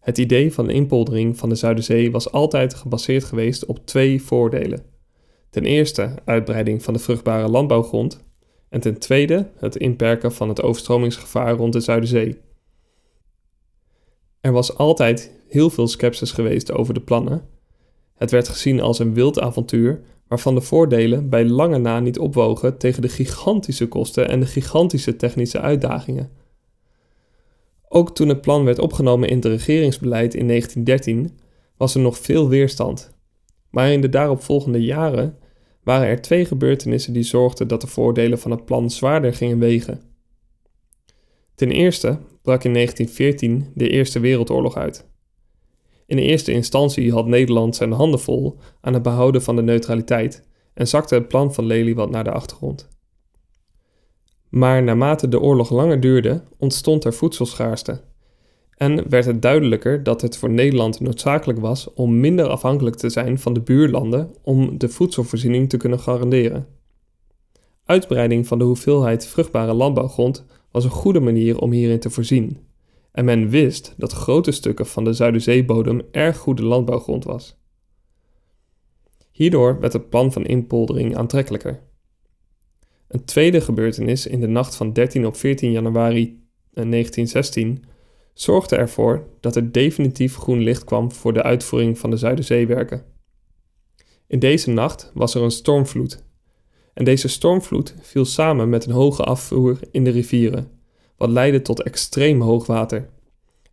Het 0.00 0.18
idee 0.18 0.52
van 0.52 0.66
de 0.66 0.72
inpoldering 0.72 1.38
van 1.38 1.48
de 1.48 1.54
Zuiderzee 1.54 2.10
was 2.10 2.32
altijd 2.32 2.74
gebaseerd 2.74 3.24
geweest 3.24 3.66
op 3.66 3.86
twee 3.86 4.22
voordelen. 4.22 4.84
Ten 5.50 5.64
eerste 5.64 6.14
uitbreiding 6.24 6.82
van 6.82 6.94
de 6.94 7.00
vruchtbare 7.00 7.48
landbouwgrond 7.48 8.24
en 8.68 8.80
ten 8.80 8.98
tweede 8.98 9.50
het 9.56 9.76
inperken 9.76 10.32
van 10.32 10.48
het 10.48 10.62
overstromingsgevaar 10.62 11.54
rond 11.54 11.72
de 11.72 11.80
Zuiderzee. 11.80 12.38
Er 14.40 14.52
was 14.52 14.76
altijd 14.76 15.32
heel 15.48 15.70
veel 15.70 15.88
sceptisch 15.88 16.32
geweest 16.32 16.72
over 16.72 16.94
de 16.94 17.00
plannen. 17.00 17.48
Het 18.14 18.30
werd 18.30 18.48
gezien 18.48 18.80
als 18.80 18.98
een 18.98 19.14
wild 19.14 19.40
avontuur 19.40 20.02
waarvan 20.34 20.54
de 20.54 20.60
voordelen 20.60 21.28
bij 21.28 21.44
lange 21.44 21.78
na 21.78 22.00
niet 22.00 22.18
opwogen 22.18 22.78
tegen 22.78 23.02
de 23.02 23.08
gigantische 23.08 23.88
kosten 23.88 24.28
en 24.28 24.40
de 24.40 24.46
gigantische 24.46 25.16
technische 25.16 25.60
uitdagingen. 25.60 26.30
Ook 27.88 28.14
toen 28.14 28.28
het 28.28 28.40
plan 28.40 28.64
werd 28.64 28.78
opgenomen 28.78 29.28
in 29.28 29.36
het 29.36 29.44
regeringsbeleid 29.44 30.34
in 30.34 30.48
1913 30.48 31.38
was 31.76 31.94
er 31.94 32.00
nog 32.00 32.18
veel 32.18 32.48
weerstand. 32.48 33.10
Maar 33.70 33.92
in 33.92 34.00
de 34.00 34.08
daaropvolgende 34.08 34.84
jaren 34.84 35.38
waren 35.82 36.06
er 36.06 36.20
twee 36.20 36.44
gebeurtenissen 36.44 37.12
die 37.12 37.22
zorgden 37.22 37.68
dat 37.68 37.80
de 37.80 37.86
voordelen 37.86 38.38
van 38.38 38.50
het 38.50 38.64
plan 38.64 38.90
zwaarder 38.90 39.34
gingen 39.34 39.58
wegen. 39.58 40.00
Ten 41.54 41.70
eerste 41.70 42.18
brak 42.42 42.64
in 42.64 42.72
1914 42.72 43.72
de 43.74 43.88
Eerste 43.88 44.20
Wereldoorlog 44.20 44.76
uit. 44.76 45.06
In 46.06 46.18
eerste 46.18 46.52
instantie 46.52 47.12
had 47.12 47.26
Nederland 47.26 47.76
zijn 47.76 47.92
handen 47.92 48.20
vol 48.20 48.58
aan 48.80 48.94
het 48.94 49.02
behouden 49.02 49.42
van 49.42 49.56
de 49.56 49.62
neutraliteit 49.62 50.42
en 50.74 50.88
zakte 50.88 51.14
het 51.14 51.28
plan 51.28 51.54
van 51.54 51.66
Lely 51.66 51.94
wat 51.94 52.10
naar 52.10 52.24
de 52.24 52.32
achtergrond. 52.32 52.88
Maar 54.48 54.82
naarmate 54.82 55.28
de 55.28 55.40
oorlog 55.40 55.70
langer 55.70 56.00
duurde, 56.00 56.42
ontstond 56.58 57.04
er 57.04 57.14
voedselschaarste. 57.14 58.00
En 58.76 59.08
werd 59.08 59.24
het 59.24 59.42
duidelijker 59.42 60.02
dat 60.02 60.20
het 60.20 60.36
voor 60.36 60.50
Nederland 60.50 61.00
noodzakelijk 61.00 61.58
was 61.58 61.92
om 61.94 62.20
minder 62.20 62.46
afhankelijk 62.46 62.96
te 62.96 63.08
zijn 63.08 63.38
van 63.38 63.52
de 63.52 63.60
buurlanden 63.60 64.34
om 64.42 64.78
de 64.78 64.88
voedselvoorziening 64.88 65.68
te 65.68 65.76
kunnen 65.76 65.98
garanderen. 65.98 66.66
Uitbreiding 67.84 68.46
van 68.46 68.58
de 68.58 68.64
hoeveelheid 68.64 69.26
vruchtbare 69.26 69.72
landbouwgrond 69.72 70.44
was 70.70 70.84
een 70.84 70.90
goede 70.90 71.20
manier 71.20 71.58
om 71.58 71.72
hierin 71.72 72.00
te 72.00 72.10
voorzien. 72.10 72.58
En 73.14 73.24
men 73.24 73.48
wist 73.48 73.94
dat 73.96 74.12
grote 74.12 74.50
stukken 74.50 74.86
van 74.86 75.04
de 75.04 75.12
Zuiderzeebodem 75.12 76.02
erg 76.10 76.36
goede 76.36 76.62
landbouwgrond 76.62 77.24
was. 77.24 77.56
Hierdoor 79.30 79.80
werd 79.80 79.92
het 79.92 80.08
plan 80.08 80.32
van 80.32 80.44
inpoldering 80.44 81.16
aantrekkelijker. 81.16 81.82
Een 83.08 83.24
tweede 83.24 83.60
gebeurtenis 83.60 84.26
in 84.26 84.40
de 84.40 84.46
nacht 84.46 84.76
van 84.76 84.92
13 84.92 85.26
op 85.26 85.36
14 85.36 85.70
januari 85.70 86.42
1916 86.72 87.78
eh, 87.82 87.88
zorgde 88.32 88.76
ervoor 88.76 89.26
dat 89.40 89.56
er 89.56 89.72
definitief 89.72 90.36
groen 90.36 90.60
licht 90.62 90.84
kwam 90.84 91.12
voor 91.12 91.32
de 91.32 91.42
uitvoering 91.42 91.98
van 91.98 92.10
de 92.10 92.16
Zuiderzeewerken. 92.16 93.04
In 94.26 94.38
deze 94.38 94.70
nacht 94.70 95.10
was 95.14 95.34
er 95.34 95.42
een 95.42 95.50
stormvloed. 95.50 96.24
En 96.94 97.04
deze 97.04 97.28
stormvloed 97.28 97.94
viel 98.00 98.24
samen 98.24 98.68
met 98.68 98.86
een 98.86 98.92
hoge 98.92 99.22
afvoer 99.22 99.78
in 99.90 100.04
de 100.04 100.10
rivieren, 100.10 100.70
wat 101.24 101.32
leidde 101.32 101.62
tot 101.62 101.82
extreem 101.82 102.40
hoog 102.40 102.66
water. 102.66 103.08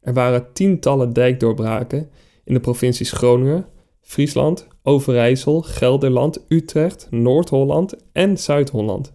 Er 0.01 0.13
waren 0.13 0.53
tientallen 0.53 1.13
dijkdoorbraken 1.13 2.09
in 2.43 2.53
de 2.53 2.59
provincies 2.59 3.11
Groningen, 3.11 3.65
Friesland, 4.01 4.67
Overijssel, 4.83 5.61
Gelderland, 5.61 6.45
Utrecht, 6.47 7.07
Noord-Holland 7.09 7.95
en 8.11 8.37
Zuid-Holland. 8.37 9.13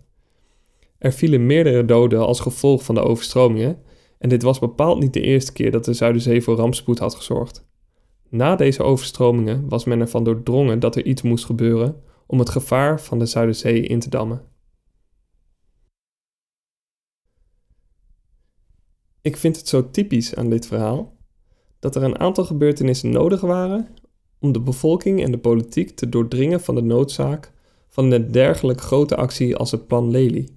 Er 0.98 1.12
vielen 1.12 1.46
meerdere 1.46 1.84
doden 1.84 2.26
als 2.26 2.40
gevolg 2.40 2.84
van 2.84 2.94
de 2.94 3.00
overstromingen 3.00 3.78
en 4.18 4.28
dit 4.28 4.42
was 4.42 4.58
bepaald 4.58 5.00
niet 5.00 5.12
de 5.12 5.20
eerste 5.20 5.52
keer 5.52 5.70
dat 5.70 5.84
de 5.84 5.92
Zuiderzee 5.92 6.42
voor 6.42 6.56
rampspoed 6.56 6.98
had 6.98 7.14
gezorgd. 7.14 7.66
Na 8.28 8.56
deze 8.56 8.82
overstromingen 8.82 9.68
was 9.68 9.84
men 9.84 10.00
ervan 10.00 10.24
doordrongen 10.24 10.78
dat 10.78 10.96
er 10.96 11.04
iets 11.04 11.22
moest 11.22 11.44
gebeuren 11.44 11.96
om 12.26 12.38
het 12.38 12.50
gevaar 12.50 13.00
van 13.00 13.18
de 13.18 13.26
Zuiderzee 13.26 13.80
in 13.80 14.00
te 14.00 14.08
dammen. 14.08 14.42
Ik 19.26 19.36
vind 19.36 19.56
het 19.56 19.68
zo 19.68 19.90
typisch 19.90 20.34
aan 20.34 20.50
dit 20.50 20.66
verhaal 20.66 21.16
dat 21.78 21.96
er 21.96 22.02
een 22.02 22.18
aantal 22.18 22.44
gebeurtenissen 22.44 23.10
nodig 23.10 23.40
waren 23.40 23.88
om 24.38 24.52
de 24.52 24.60
bevolking 24.60 25.22
en 25.22 25.30
de 25.30 25.38
politiek 25.38 25.90
te 25.90 26.08
doordringen 26.08 26.60
van 26.60 26.74
de 26.74 26.82
noodzaak 26.82 27.52
van 27.88 28.10
een 28.10 28.30
dergelijk 28.32 28.80
grote 28.80 29.16
actie 29.16 29.56
als 29.56 29.70
het 29.70 29.86
Plan 29.86 30.10
Lely. 30.10 30.48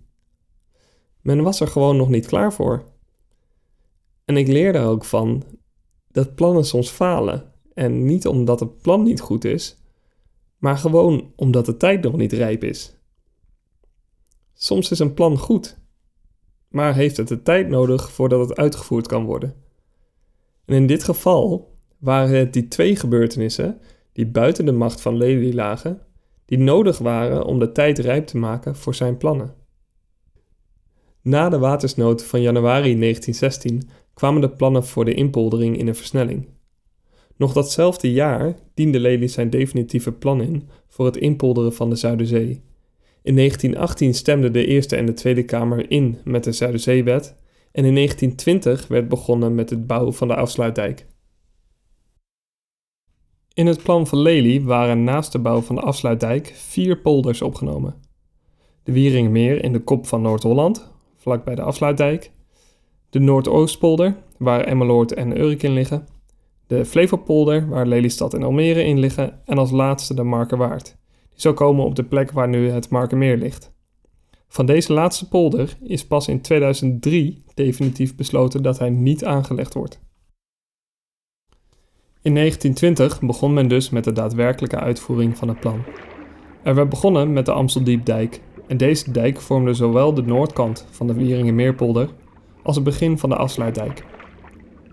Men 1.21 1.43
was 1.43 1.59
er 1.59 1.67
gewoon 1.67 1.97
nog 1.97 2.09
niet 2.09 2.25
klaar 2.25 2.53
voor. 2.53 2.83
En 4.25 4.37
ik 4.37 4.47
leer 4.47 4.73
daar 4.73 4.87
ook 4.87 5.05
van 5.05 5.43
dat 6.11 6.35
plannen 6.35 6.65
soms 6.65 6.89
falen. 6.89 7.53
En 7.73 8.05
niet 8.05 8.27
omdat 8.27 8.59
het 8.59 8.81
plan 8.81 9.03
niet 9.03 9.21
goed 9.21 9.45
is, 9.45 9.77
maar 10.57 10.77
gewoon 10.77 11.33
omdat 11.35 11.65
de 11.65 11.77
tijd 11.77 12.03
nog 12.03 12.17
niet 12.17 12.33
rijp 12.33 12.63
is. 12.63 12.95
Soms 14.53 14.91
is 14.91 14.99
een 14.99 15.13
plan 15.13 15.37
goed, 15.37 15.78
maar 16.69 16.95
heeft 16.95 17.17
het 17.17 17.27
de 17.27 17.41
tijd 17.41 17.69
nodig 17.69 18.11
voordat 18.11 18.49
het 18.49 18.57
uitgevoerd 18.57 19.07
kan 19.07 19.25
worden. 19.25 19.55
En 20.65 20.75
in 20.75 20.87
dit 20.87 21.03
geval 21.03 21.75
waren 21.97 22.37
het 22.37 22.53
die 22.53 22.67
twee 22.67 22.95
gebeurtenissen 22.95 23.81
die 24.11 24.27
buiten 24.27 24.65
de 24.65 24.71
macht 24.71 25.01
van 25.01 25.17
Lely 25.17 25.53
lagen, 25.53 26.01
die 26.45 26.57
nodig 26.57 26.97
waren 26.97 27.45
om 27.45 27.59
de 27.59 27.71
tijd 27.71 27.99
rijp 27.99 28.27
te 28.27 28.37
maken 28.37 28.75
voor 28.75 28.95
zijn 28.95 29.17
plannen. 29.17 29.53
Na 31.21 31.49
de 31.49 31.57
watersnood 31.57 32.23
van 32.23 32.41
januari 32.41 32.99
1916 32.99 33.89
kwamen 34.13 34.41
de 34.41 34.49
plannen 34.49 34.85
voor 34.85 35.05
de 35.05 35.13
inpoldering 35.13 35.77
in 35.77 35.87
een 35.87 35.95
versnelling. 35.95 36.47
Nog 37.35 37.53
datzelfde 37.53 38.11
jaar 38.11 38.55
diende 38.73 38.99
Lely 38.99 39.27
zijn 39.27 39.49
definitieve 39.49 40.11
plan 40.11 40.41
in 40.41 40.69
voor 40.87 41.05
het 41.05 41.17
inpolderen 41.17 41.73
van 41.73 41.89
de 41.89 41.95
Zuiderzee. 41.95 42.63
In 43.29 43.35
1918 43.35 44.13
stemde 44.13 44.51
de 44.51 44.65
Eerste 44.65 44.95
en 44.95 45.05
de 45.05 45.13
Tweede 45.13 45.43
Kamer 45.43 45.91
in 45.91 46.17
met 46.23 46.43
de 46.43 46.51
Zuiderzeewet 46.51 47.35
en 47.71 47.85
in 47.85 47.95
1920 47.95 48.87
werd 48.87 49.07
begonnen 49.07 49.55
met 49.55 49.69
het 49.69 49.87
bouwen 49.87 50.13
van 50.13 50.27
de 50.27 50.35
afsluitdijk. 50.35 51.05
In 53.53 53.67
het 53.67 53.83
plan 53.83 54.07
van 54.07 54.19
Lely 54.19 54.61
waren 54.61 55.03
naast 55.03 55.31
de 55.31 55.39
bouw 55.39 55.61
van 55.61 55.75
de 55.75 55.81
afsluitdijk 55.81 56.53
vier 56.55 56.97
polders 56.97 57.41
opgenomen. 57.41 57.95
De 58.83 58.91
Wieringenmeer 58.91 59.63
in 59.63 59.73
de 59.73 59.79
kop 59.79 60.07
van 60.07 60.21
Noord-Holland, 60.21 60.91
vlakbij 61.15 61.55
de 61.55 61.61
afsluitdijk. 61.61 62.31
De 63.09 63.19
Noordoostpolder, 63.19 64.15
waar 64.37 64.63
Emmeloord 64.63 65.13
en 65.13 65.39
Urk 65.39 65.63
in 65.63 65.73
liggen. 65.73 66.07
De 66.67 66.85
Flevopolder, 66.85 67.67
waar 67.67 67.87
Lelystad 67.87 68.33
en 68.33 68.43
Almere 68.43 68.83
in 68.83 68.99
liggen. 68.99 69.39
En 69.45 69.57
als 69.57 69.71
laatste 69.71 70.13
de 70.13 70.23
Markerwaard. 70.23 70.97
Zou 71.39 71.55
komen 71.55 71.85
op 71.85 71.95
de 71.95 72.03
plek 72.03 72.31
waar 72.31 72.47
nu 72.47 72.69
het 72.69 72.89
Markermeer 72.89 73.37
ligt. 73.37 73.71
Van 74.47 74.65
deze 74.65 74.93
laatste 74.93 75.27
polder 75.27 75.77
is 75.81 76.05
pas 76.05 76.27
in 76.27 76.41
2003 76.41 77.43
definitief 77.53 78.15
besloten 78.15 78.63
dat 78.63 78.79
hij 78.79 78.89
niet 78.89 79.25
aangelegd 79.25 79.73
wordt. 79.73 79.99
In 82.21 82.35
1920 82.35 83.21
begon 83.21 83.53
men 83.53 83.67
dus 83.67 83.89
met 83.89 84.03
de 84.03 84.11
daadwerkelijke 84.11 84.79
uitvoering 84.79 85.37
van 85.37 85.47
het 85.47 85.59
plan. 85.59 85.83
Er 86.63 86.75
werd 86.75 86.89
begonnen 86.89 87.33
met 87.33 87.45
de 87.45 87.51
Amsteldiepdijk 87.51 88.41
en 88.67 88.77
deze 88.77 89.11
dijk 89.11 89.41
vormde 89.41 89.73
zowel 89.73 90.13
de 90.13 90.23
noordkant 90.23 90.87
van 90.89 91.07
de 91.07 91.13
Wieringenmeerpolder 91.13 92.09
als 92.63 92.75
het 92.75 92.85
begin 92.85 93.17
van 93.17 93.29
de 93.29 93.35
afsluitdijk. 93.35 94.05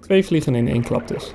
Twee 0.00 0.25
vliegen 0.25 0.55
in 0.55 0.69
één 0.69 0.83
klap 0.83 1.09
dus. 1.09 1.35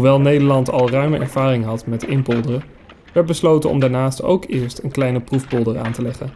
Hoewel 0.00 0.20
Nederland 0.20 0.70
al 0.70 0.90
ruime 0.90 1.18
ervaring 1.18 1.64
had 1.64 1.86
met 1.86 2.06
inpolderen, 2.06 2.62
werd 3.12 3.26
besloten 3.26 3.70
om 3.70 3.78
daarnaast 3.78 4.22
ook 4.22 4.44
eerst 4.48 4.82
een 4.82 4.90
kleine 4.90 5.20
proefpolder 5.20 5.78
aan 5.78 5.92
te 5.92 6.02
leggen. 6.02 6.32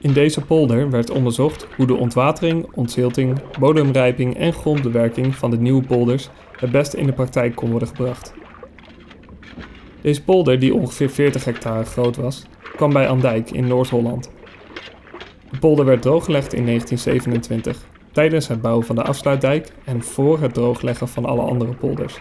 In 0.00 0.12
deze 0.12 0.40
polder 0.40 0.90
werd 0.90 1.10
onderzocht 1.10 1.66
hoe 1.76 1.86
de 1.86 1.94
ontwatering, 1.94 2.66
ontzilting, 2.74 3.40
bodemrijping 3.58 4.36
en 4.36 4.52
grondbewerking 4.52 5.34
van 5.34 5.50
de 5.50 5.56
nieuwe 5.56 5.82
polders 5.82 6.30
het 6.56 6.70
beste 6.70 6.96
in 6.96 7.06
de 7.06 7.12
praktijk 7.12 7.54
kon 7.54 7.70
worden 7.70 7.88
gebracht. 7.88 8.34
Deze 10.00 10.22
polder, 10.24 10.58
die 10.58 10.74
ongeveer 10.74 11.10
40 11.10 11.44
hectare 11.44 11.84
groot 11.84 12.16
was, 12.16 12.46
kwam 12.76 12.92
bij 12.92 13.08
Andijk 13.08 13.50
in 13.50 13.66
Noord-Holland 13.66 14.30
De 15.50 15.58
polder 15.58 15.84
werd 15.84 16.02
drooggelegd 16.02 16.52
in 16.52 16.66
1927 16.66 17.86
tijdens 18.12 18.48
het 18.48 18.60
bouwen 18.60 18.86
van 18.86 18.96
de 18.96 19.02
afsluitdijk 19.02 19.72
en 19.84 20.02
voor 20.02 20.40
het 20.40 20.54
droogleggen 20.54 21.08
van 21.08 21.24
alle 21.24 21.42
andere 21.42 21.74
polders. 21.74 22.20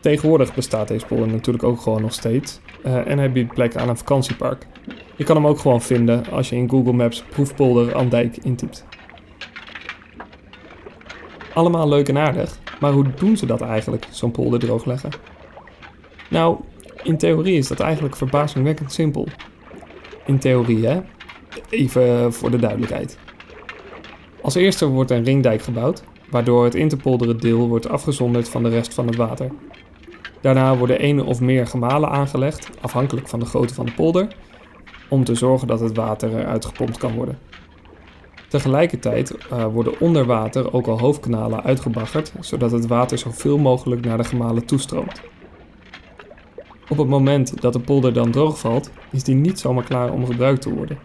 Tegenwoordig 0.00 0.54
bestaat 0.54 0.88
deze 0.88 1.06
polder 1.06 1.28
natuurlijk 1.28 1.64
ook 1.64 1.80
gewoon 1.80 2.02
nog 2.02 2.12
steeds 2.12 2.60
uh, 2.86 3.06
en 3.06 3.18
hij 3.18 3.32
biedt 3.32 3.54
plek 3.54 3.76
aan 3.76 3.88
een 3.88 3.96
vakantiepark. 3.96 4.66
Je 5.16 5.24
kan 5.24 5.36
hem 5.36 5.46
ook 5.46 5.58
gewoon 5.58 5.82
vinden 5.82 6.26
als 6.30 6.48
je 6.48 6.56
in 6.56 6.70
Google 6.70 6.92
Maps 6.92 7.22
proefpolder 7.22 7.94
Andijk 7.94 8.36
intypt. 8.36 8.84
Allemaal 11.54 11.88
leuk 11.88 12.08
en 12.08 12.18
aardig, 12.18 12.58
maar 12.80 12.92
hoe 12.92 13.06
doen 13.14 13.36
ze 13.36 13.46
dat 13.46 13.60
eigenlijk, 13.60 14.06
zo'n 14.10 14.30
polder 14.30 14.58
droogleggen? 14.58 15.10
Nou, 16.28 16.58
in 17.02 17.18
theorie 17.18 17.56
is 17.56 17.68
dat 17.68 17.80
eigenlijk 17.80 18.16
verbazingwekkend 18.16 18.92
simpel. 18.92 19.28
In 20.26 20.38
theorie, 20.38 20.86
hè? 20.86 21.00
Even 21.70 22.32
voor 22.32 22.50
de 22.50 22.58
duidelijkheid. 22.58 23.18
Als 24.42 24.54
eerste 24.54 24.86
wordt 24.86 25.10
een 25.10 25.24
ringdijk 25.24 25.62
gebouwd, 25.62 26.02
waardoor 26.30 26.64
het 26.64 26.74
interpolderen 26.74 27.40
deel 27.40 27.68
wordt 27.68 27.88
afgezonderd 27.88 28.48
van 28.48 28.62
de 28.62 28.68
rest 28.68 28.94
van 28.94 29.06
het 29.06 29.16
water. 29.16 29.50
Daarna 30.40 30.76
worden 30.76 30.98
één 30.98 31.24
of 31.24 31.40
meer 31.40 31.66
gemalen 31.66 32.10
aangelegd, 32.10 32.70
afhankelijk 32.80 33.28
van 33.28 33.40
de 33.40 33.46
grootte 33.46 33.74
van 33.74 33.86
de 33.86 33.92
polder, 33.92 34.28
om 35.08 35.24
te 35.24 35.34
zorgen 35.34 35.66
dat 35.66 35.80
het 35.80 35.96
water 35.96 36.38
eruit 36.38 36.64
gepompt 36.64 36.98
kan 36.98 37.14
worden. 37.14 37.38
Tegelijkertijd 38.48 39.36
uh, 39.52 39.64
worden 39.64 40.00
onder 40.00 40.24
water 40.24 40.72
ook 40.72 40.86
al 40.86 40.98
hoofdkanalen 40.98 41.62
uitgebaggerd, 41.62 42.32
zodat 42.40 42.70
het 42.70 42.86
water 42.86 43.18
zoveel 43.18 43.58
mogelijk 43.58 44.04
naar 44.04 44.16
de 44.16 44.24
gemalen 44.24 44.66
toestroomt. 44.66 45.20
Op 46.88 46.98
het 46.98 47.08
moment 47.08 47.60
dat 47.60 47.72
de 47.72 47.80
polder 47.80 48.12
dan 48.12 48.30
droog 48.30 48.58
valt, 48.58 48.90
is 49.10 49.24
die 49.24 49.34
niet 49.34 49.58
zomaar 49.58 49.84
klaar 49.84 50.12
om 50.12 50.26
gebruikt 50.26 50.62
te 50.62 50.74
worden. 50.74 50.98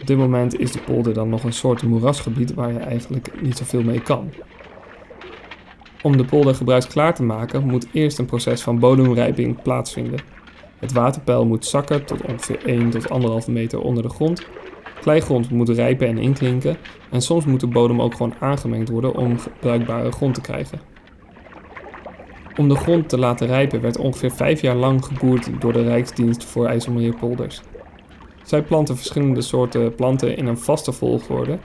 Op 0.00 0.06
dit 0.06 0.16
moment 0.16 0.58
is 0.58 0.72
de 0.72 0.80
polder 0.80 1.14
dan 1.14 1.28
nog 1.28 1.44
een 1.44 1.52
soort 1.52 1.82
moerasgebied 1.82 2.54
waar 2.54 2.72
je 2.72 2.78
eigenlijk 2.78 3.42
niet 3.42 3.56
zoveel 3.56 3.82
mee 3.82 4.00
kan. 4.00 4.30
Om 6.06 6.16
de 6.16 6.24
polder 6.24 6.54
gebruiksklaar 6.54 7.14
te 7.14 7.22
maken 7.22 7.66
moet 7.66 7.86
eerst 7.92 8.18
een 8.18 8.26
proces 8.26 8.62
van 8.62 8.78
bodemrijping 8.78 9.62
plaatsvinden. 9.62 10.20
Het 10.78 10.92
waterpeil 10.92 11.46
moet 11.46 11.66
zakken 11.66 12.04
tot 12.04 12.22
ongeveer 12.22 12.66
1 12.66 12.90
tot 12.90 13.08
1,5 13.46 13.52
meter 13.52 13.80
onder 13.80 14.02
de 14.02 14.08
grond. 14.08 14.46
Kleigrond 15.00 15.50
moet 15.50 15.68
rijpen 15.68 16.08
en 16.08 16.18
inklinken 16.18 16.76
en 17.10 17.22
soms 17.22 17.44
moet 17.44 17.60
de 17.60 17.66
bodem 17.66 18.02
ook 18.02 18.14
gewoon 18.14 18.34
aangemengd 18.40 18.88
worden 18.88 19.14
om 19.14 19.36
bruikbare 19.60 20.12
grond 20.12 20.34
te 20.34 20.40
krijgen. 20.40 20.80
Om 22.56 22.68
de 22.68 22.76
grond 22.76 23.08
te 23.08 23.18
laten 23.18 23.46
rijpen 23.46 23.80
werd 23.80 23.98
ongeveer 23.98 24.32
5 24.32 24.60
jaar 24.60 24.76
lang 24.76 25.04
geboerd 25.04 25.50
door 25.60 25.72
de 25.72 25.82
Rijksdienst 25.82 26.44
voor 26.44 26.66
IJsselmeerpolders. 26.66 27.60
Zij 28.42 28.62
planten 28.62 28.96
verschillende 28.96 29.40
soorten 29.40 29.94
planten 29.94 30.36
in 30.36 30.46
een 30.46 30.58
vaste 30.58 30.92
volgorde 30.92 31.58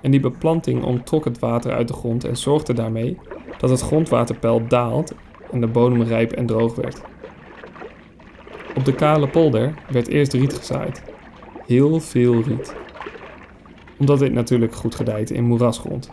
en 0.00 0.10
die 0.10 0.20
beplanting 0.20 0.84
onttrok 0.84 1.24
het 1.24 1.38
water 1.38 1.72
uit 1.72 1.88
de 1.88 1.94
grond 1.94 2.24
en 2.24 2.36
zorgde 2.36 2.72
daarmee 2.72 3.18
dat 3.58 3.70
het 3.70 3.80
grondwaterpeil 3.80 4.66
daalt 4.66 5.14
en 5.50 5.60
de 5.60 5.66
bodem 5.66 6.02
rijp 6.02 6.32
en 6.32 6.46
droog 6.46 6.74
werd. 6.74 7.00
Op 8.76 8.84
de 8.84 8.94
kale 8.94 9.28
polder 9.28 9.74
werd 9.90 10.08
eerst 10.08 10.32
riet 10.32 10.54
gezaaid. 10.54 11.02
Heel 11.66 12.00
veel 12.00 12.42
riet. 12.42 12.74
Omdat 13.98 14.18
dit 14.18 14.32
natuurlijk 14.32 14.74
goed 14.74 14.94
gedijt 14.94 15.30
in 15.30 15.44
moerasgrond. 15.44 16.10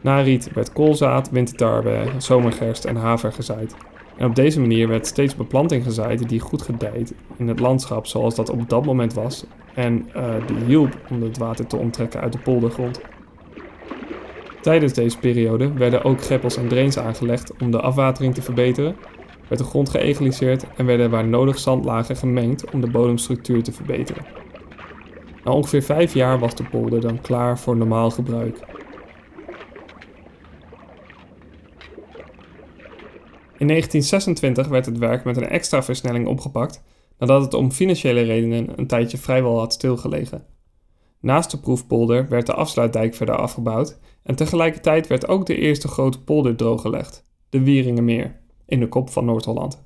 Na 0.00 0.20
riet 0.20 0.52
werd 0.52 0.72
koolzaad, 0.72 1.30
wintertarwe, 1.30 2.06
zomergerst 2.18 2.84
en 2.84 2.96
haver 2.96 3.32
gezaaid. 3.32 3.74
En 4.16 4.26
op 4.26 4.34
deze 4.34 4.60
manier 4.60 4.88
werd 4.88 5.06
steeds 5.06 5.36
beplanting 5.36 5.84
gezaaid 5.84 6.28
die 6.28 6.40
goed 6.40 6.62
gedijt 6.62 7.14
in 7.36 7.48
het 7.48 7.60
landschap 7.60 8.06
zoals 8.06 8.34
dat 8.34 8.50
op 8.50 8.68
dat 8.68 8.84
moment 8.84 9.14
was 9.14 9.44
en 9.74 10.08
uh, 10.16 10.34
die 10.46 10.64
hielp 10.66 10.98
om 11.10 11.22
het 11.22 11.38
water 11.38 11.66
te 11.66 11.76
onttrekken 11.76 12.20
uit 12.20 12.32
de 12.32 12.38
poldergrond. 12.38 13.00
Tijdens 14.64 14.92
deze 14.92 15.18
periode 15.18 15.72
werden 15.72 16.04
ook 16.04 16.22
greppels 16.22 16.56
en 16.56 16.68
drains 16.68 16.98
aangelegd 16.98 17.52
om 17.56 17.70
de 17.70 17.80
afwatering 17.80 18.34
te 18.34 18.42
verbeteren, 18.42 18.96
werd 19.48 19.60
de 19.60 19.66
grond 19.66 19.88
geëgaliseerd 19.88 20.64
en 20.76 20.86
werden 20.86 21.10
waar 21.10 21.26
nodig 21.26 21.58
zandlagen 21.58 22.16
gemengd 22.16 22.70
om 22.70 22.80
de 22.80 22.90
bodemstructuur 22.90 23.62
te 23.62 23.72
verbeteren. 23.72 24.26
Na 25.44 25.52
ongeveer 25.52 25.82
vijf 25.82 26.14
jaar 26.14 26.38
was 26.38 26.54
de 26.54 26.64
polder 26.64 27.00
dan 27.00 27.20
klaar 27.20 27.58
voor 27.58 27.76
normaal 27.76 28.10
gebruik. 28.10 28.58
In 33.58 33.66
1926 33.66 34.68
werd 34.68 34.86
het 34.86 34.98
werk 34.98 35.24
met 35.24 35.36
een 35.36 35.48
extra 35.48 35.82
versnelling 35.82 36.26
opgepakt 36.26 36.82
nadat 37.18 37.42
het 37.42 37.54
om 37.54 37.70
financiële 37.70 38.22
redenen 38.22 38.68
een 38.76 38.86
tijdje 38.86 39.18
vrijwel 39.18 39.58
had 39.58 39.72
stilgelegen. 39.72 40.53
Naast 41.24 41.50
de 41.50 41.58
proefpolder 41.58 42.28
werd 42.28 42.46
de 42.46 42.54
afsluitdijk 42.54 43.14
verder 43.14 43.36
afgebouwd 43.36 43.98
en 44.22 44.34
tegelijkertijd 44.34 45.06
werd 45.06 45.28
ook 45.28 45.46
de 45.46 45.56
eerste 45.56 45.88
grote 45.88 46.22
polder 46.22 46.56
drooggelegd, 46.56 47.24
de 47.48 47.60
Wieringenmeer, 47.60 48.40
in 48.66 48.80
de 48.80 48.88
kop 48.88 49.10
van 49.10 49.24
Noord-Holland. 49.24 49.84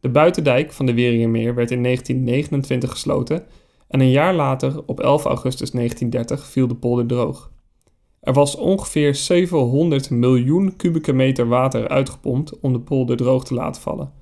De 0.00 0.08
buitendijk 0.08 0.72
van 0.72 0.86
de 0.86 0.94
Wieringenmeer 0.94 1.54
werd 1.54 1.70
in 1.70 1.82
1929 1.82 2.90
gesloten 2.90 3.46
en 3.88 4.00
een 4.00 4.10
jaar 4.10 4.34
later, 4.34 4.82
op 4.86 5.00
11 5.00 5.24
augustus 5.24 5.70
1930, 5.70 6.50
viel 6.50 6.68
de 6.68 6.76
polder 6.76 7.06
droog. 7.06 7.52
Er 8.20 8.32
was 8.32 8.56
ongeveer 8.56 9.14
700 9.14 10.10
miljoen 10.10 10.76
kubieke 10.76 11.12
meter 11.12 11.48
water 11.48 11.88
uitgepompt 11.88 12.60
om 12.60 12.72
de 12.72 12.80
polder 12.80 13.16
droog 13.16 13.44
te 13.44 13.54
laten 13.54 13.82
vallen. 13.82 14.12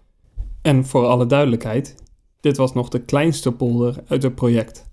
En 0.63 0.85
voor 0.85 1.07
alle 1.07 1.27
duidelijkheid, 1.27 1.95
dit 2.41 2.57
was 2.57 2.73
nog 2.73 2.89
de 2.89 3.05
kleinste 3.05 3.53
polder 3.53 4.03
uit 4.07 4.23
het 4.23 4.35
project. 4.35 4.90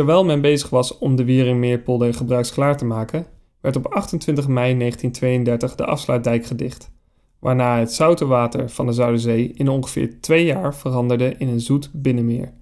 Terwijl 0.00 0.24
men 0.24 0.40
bezig 0.40 0.70
was 0.70 0.98
om 0.98 1.16
de 1.16 1.24
Wieringmeerpolder 1.24 2.14
gebruiksklaar 2.14 2.76
te 2.76 2.84
maken, 2.84 3.26
werd 3.60 3.76
op 3.76 3.86
28 3.86 4.48
mei 4.48 4.78
1932 4.78 5.74
de 5.74 5.84
afsluitdijk 5.84 6.46
gedicht, 6.46 6.90
waarna 7.38 7.78
het 7.78 7.92
zoute 7.92 8.26
water 8.26 8.70
van 8.70 8.86
de 8.86 8.92
Zuiderzee 8.92 9.52
in 9.52 9.68
ongeveer 9.68 10.20
twee 10.20 10.44
jaar 10.44 10.74
veranderde 10.74 11.34
in 11.38 11.48
een 11.48 11.60
zoet 11.60 11.90
binnenmeer, 11.92 12.52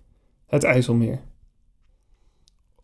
het 0.47 0.65
IJsselmeer. 0.65 1.21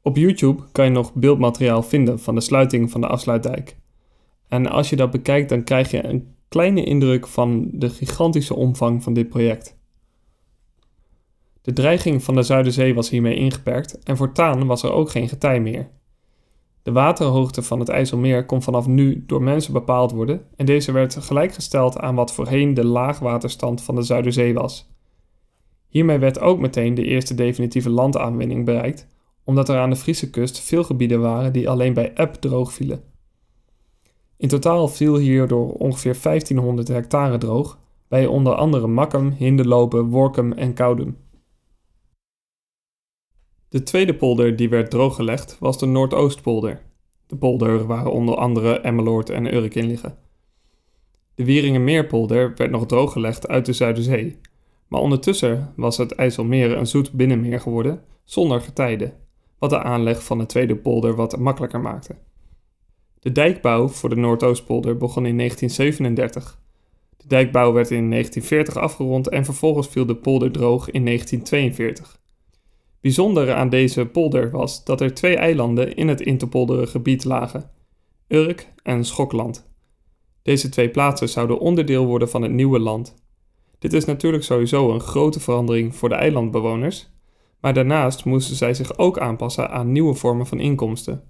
Op 0.02 0.16
YouTube 0.16 0.62
kan 0.72 0.84
je 0.84 0.90
nog 0.90 1.14
beeldmateriaal 1.14 1.82
vinden 1.82 2.20
van 2.20 2.34
de 2.34 2.40
sluiting 2.40 2.90
van 2.90 3.00
de 3.00 3.06
afsluitdijk. 3.06 3.76
En 4.48 4.66
als 4.66 4.90
je 4.90 4.96
dat 4.96 5.10
bekijkt, 5.10 5.48
dan 5.48 5.64
krijg 5.64 5.90
je 5.90 6.04
een 6.04 6.34
kleine 6.48 6.84
indruk 6.84 7.26
van 7.26 7.68
de 7.72 7.90
gigantische 7.90 8.54
omvang 8.54 9.02
van 9.02 9.12
dit 9.12 9.28
project. 9.28 9.78
De 11.64 11.72
dreiging 11.72 12.22
van 12.22 12.34
de 12.34 12.42
Zuiderzee 12.42 12.94
was 12.94 13.10
hiermee 13.10 13.34
ingeperkt 13.34 13.98
en 13.98 14.16
voortaan 14.16 14.66
was 14.66 14.82
er 14.82 14.92
ook 14.92 15.10
geen 15.10 15.28
getij 15.28 15.60
meer. 15.60 15.88
De 16.82 16.92
waterhoogte 16.92 17.62
van 17.62 17.78
het 17.78 17.88
IJsselmeer 17.88 18.46
kon 18.46 18.62
vanaf 18.62 18.86
nu 18.86 19.24
door 19.26 19.42
mensen 19.42 19.72
bepaald 19.72 20.12
worden 20.12 20.46
en 20.56 20.66
deze 20.66 20.92
werd 20.92 21.16
gelijkgesteld 21.16 21.98
aan 21.98 22.14
wat 22.14 22.32
voorheen 22.32 22.74
de 22.74 22.84
laagwaterstand 22.84 23.82
van 23.82 23.94
de 23.94 24.02
Zuiderzee 24.02 24.54
was. 24.54 24.90
Hiermee 25.88 26.18
werd 26.18 26.40
ook 26.40 26.58
meteen 26.58 26.94
de 26.94 27.04
eerste 27.04 27.34
definitieve 27.34 27.90
landaanwinning 27.90 28.64
bereikt, 28.64 29.06
omdat 29.44 29.68
er 29.68 29.78
aan 29.78 29.90
de 29.90 29.96
Friese 29.96 30.30
kust 30.30 30.60
veel 30.60 30.84
gebieden 30.84 31.20
waren 31.20 31.52
die 31.52 31.68
alleen 31.68 31.94
bij 31.94 32.12
eb 32.14 32.34
droog 32.34 32.72
vielen. 32.72 33.02
In 34.36 34.48
totaal 34.48 34.88
viel 34.88 35.16
hierdoor 35.16 35.72
ongeveer 35.72 36.16
1500 36.22 36.88
hectare 36.88 37.38
droog, 37.38 37.78
bij 38.08 38.26
onder 38.26 38.54
andere 38.54 38.86
Makkum, 38.86 39.30
Hinderlopen, 39.30 40.08
Workum 40.08 40.52
en 40.52 40.74
Koudum. 40.74 41.16
De 43.74 43.82
tweede 43.82 44.14
polder 44.14 44.56
die 44.56 44.68
werd 44.68 44.90
drooggelegd 44.90 45.56
was 45.60 45.78
de 45.78 45.86
Noordoostpolder. 45.86 46.82
De 47.26 47.36
polder 47.36 47.86
waar 47.86 48.06
onder 48.06 48.34
andere 48.34 48.80
Emmeloord 48.80 49.30
en 49.30 49.54
Urk 49.54 49.74
in 49.74 49.86
liggen. 49.86 50.16
De 51.34 51.44
Wieringenmeerpolder 51.44 52.52
werd 52.56 52.70
nog 52.70 52.86
drooggelegd 52.86 53.48
uit 53.48 53.66
de 53.66 53.72
Zuiderzee, 53.72 54.38
maar 54.88 55.00
ondertussen 55.00 55.72
was 55.76 55.96
het 55.96 56.12
IJsselmeer 56.12 56.76
een 56.76 56.86
zoet 56.86 57.12
binnenmeer 57.12 57.60
geworden 57.60 58.02
zonder 58.24 58.60
getijden, 58.60 59.12
wat 59.58 59.70
de 59.70 59.82
aanleg 59.82 60.24
van 60.24 60.38
de 60.38 60.46
tweede 60.46 60.76
polder 60.76 61.14
wat 61.14 61.38
makkelijker 61.38 61.80
maakte. 61.80 62.16
De 63.20 63.32
dijkbouw 63.32 63.88
voor 63.88 64.08
de 64.08 64.16
Noordoostpolder 64.16 64.96
begon 64.96 65.26
in 65.26 65.36
1937. 65.36 66.60
De 67.16 67.26
dijkbouw 67.26 67.72
werd 67.72 67.90
in 67.90 68.10
1940 68.10 68.82
afgerond 68.82 69.28
en 69.28 69.44
vervolgens 69.44 69.88
viel 69.88 70.06
de 70.06 70.16
polder 70.16 70.50
droog 70.50 70.90
in 70.90 71.04
1942. 71.04 72.22
Bijzonder 73.04 73.54
aan 73.54 73.68
deze 73.68 74.06
polder 74.06 74.50
was 74.50 74.84
dat 74.84 75.00
er 75.00 75.14
twee 75.14 75.36
eilanden 75.36 75.96
in 75.96 76.08
het 76.08 76.20
interpolderen 76.20 76.88
gebied 76.88 77.24
lagen: 77.24 77.70
Urk 78.28 78.72
en 78.82 79.04
Schokland. 79.04 79.70
Deze 80.42 80.68
twee 80.68 80.90
plaatsen 80.90 81.28
zouden 81.28 81.58
onderdeel 81.58 82.06
worden 82.06 82.28
van 82.28 82.42
het 82.42 82.52
nieuwe 82.52 82.78
land. 82.78 83.14
Dit 83.78 83.92
is 83.92 84.04
natuurlijk 84.04 84.44
sowieso 84.44 84.92
een 84.92 85.00
grote 85.00 85.40
verandering 85.40 85.96
voor 85.96 86.08
de 86.08 86.14
eilandbewoners, 86.14 87.10
maar 87.60 87.74
daarnaast 87.74 88.24
moesten 88.24 88.56
zij 88.56 88.74
zich 88.74 88.98
ook 88.98 89.18
aanpassen 89.18 89.70
aan 89.70 89.92
nieuwe 89.92 90.14
vormen 90.14 90.46
van 90.46 90.60
inkomsten. 90.60 91.22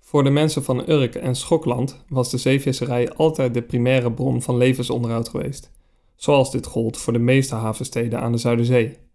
Voor 0.00 0.24
de 0.24 0.30
mensen 0.30 0.64
van 0.64 0.90
Urk 0.90 1.14
en 1.14 1.34
Schokland 1.34 2.04
was 2.08 2.30
de 2.30 2.38
zeevisserij 2.38 3.12
altijd 3.12 3.54
de 3.54 3.62
primaire 3.62 4.12
bron 4.12 4.42
van 4.42 4.56
levensonderhoud 4.56 5.28
geweest, 5.28 5.72
zoals 6.16 6.50
dit 6.50 6.66
gold 6.66 6.96
voor 6.96 7.12
de 7.12 7.18
meeste 7.18 7.54
havensteden 7.54 8.20
aan 8.20 8.32
de 8.32 8.38
Zuiderzee. 8.38 9.06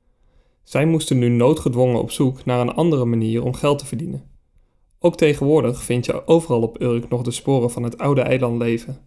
Zij 0.64 0.86
moesten 0.86 1.18
nu 1.18 1.30
noodgedwongen 1.30 2.02
op 2.02 2.12
zoek 2.12 2.46
naar 2.46 2.60
een 2.60 2.74
andere 2.74 3.06
manier 3.06 3.44
om 3.44 3.54
geld 3.54 3.80
te 3.80 3.86
verdienen. 3.86 4.32
Ook 5.00 5.16
tegenwoordig 5.16 5.84
vind 5.84 6.06
je 6.06 6.28
overal 6.28 6.62
op 6.62 6.82
Urk 6.82 7.10
nog 7.10 7.22
de 7.22 7.32
sporen 7.32 7.72
van 7.72 7.84
het 7.84 7.98
oude 7.98 8.22
eilandleven. 8.22 8.98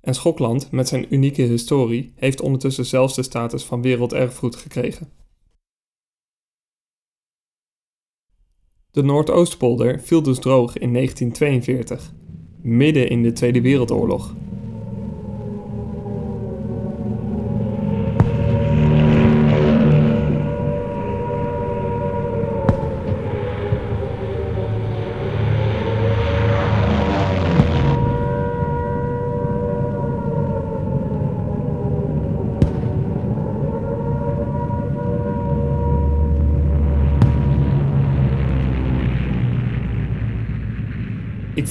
En 0.00 0.14
Schokland, 0.14 0.70
met 0.70 0.88
zijn 0.88 1.14
unieke 1.14 1.42
historie, 1.42 2.12
heeft 2.16 2.40
ondertussen 2.40 2.86
zelfs 2.86 3.14
de 3.14 3.22
status 3.22 3.64
van 3.64 3.82
werelderfgoed 3.82 4.56
gekregen. 4.56 5.12
De 8.90 9.02
Noordoostpolder 9.02 10.00
viel 10.00 10.22
dus 10.22 10.38
droog 10.38 10.78
in 10.78 10.92
1942, 10.92 12.12
midden 12.62 13.08
in 13.08 13.22
de 13.22 13.32
Tweede 13.32 13.60
Wereldoorlog. 13.60 14.34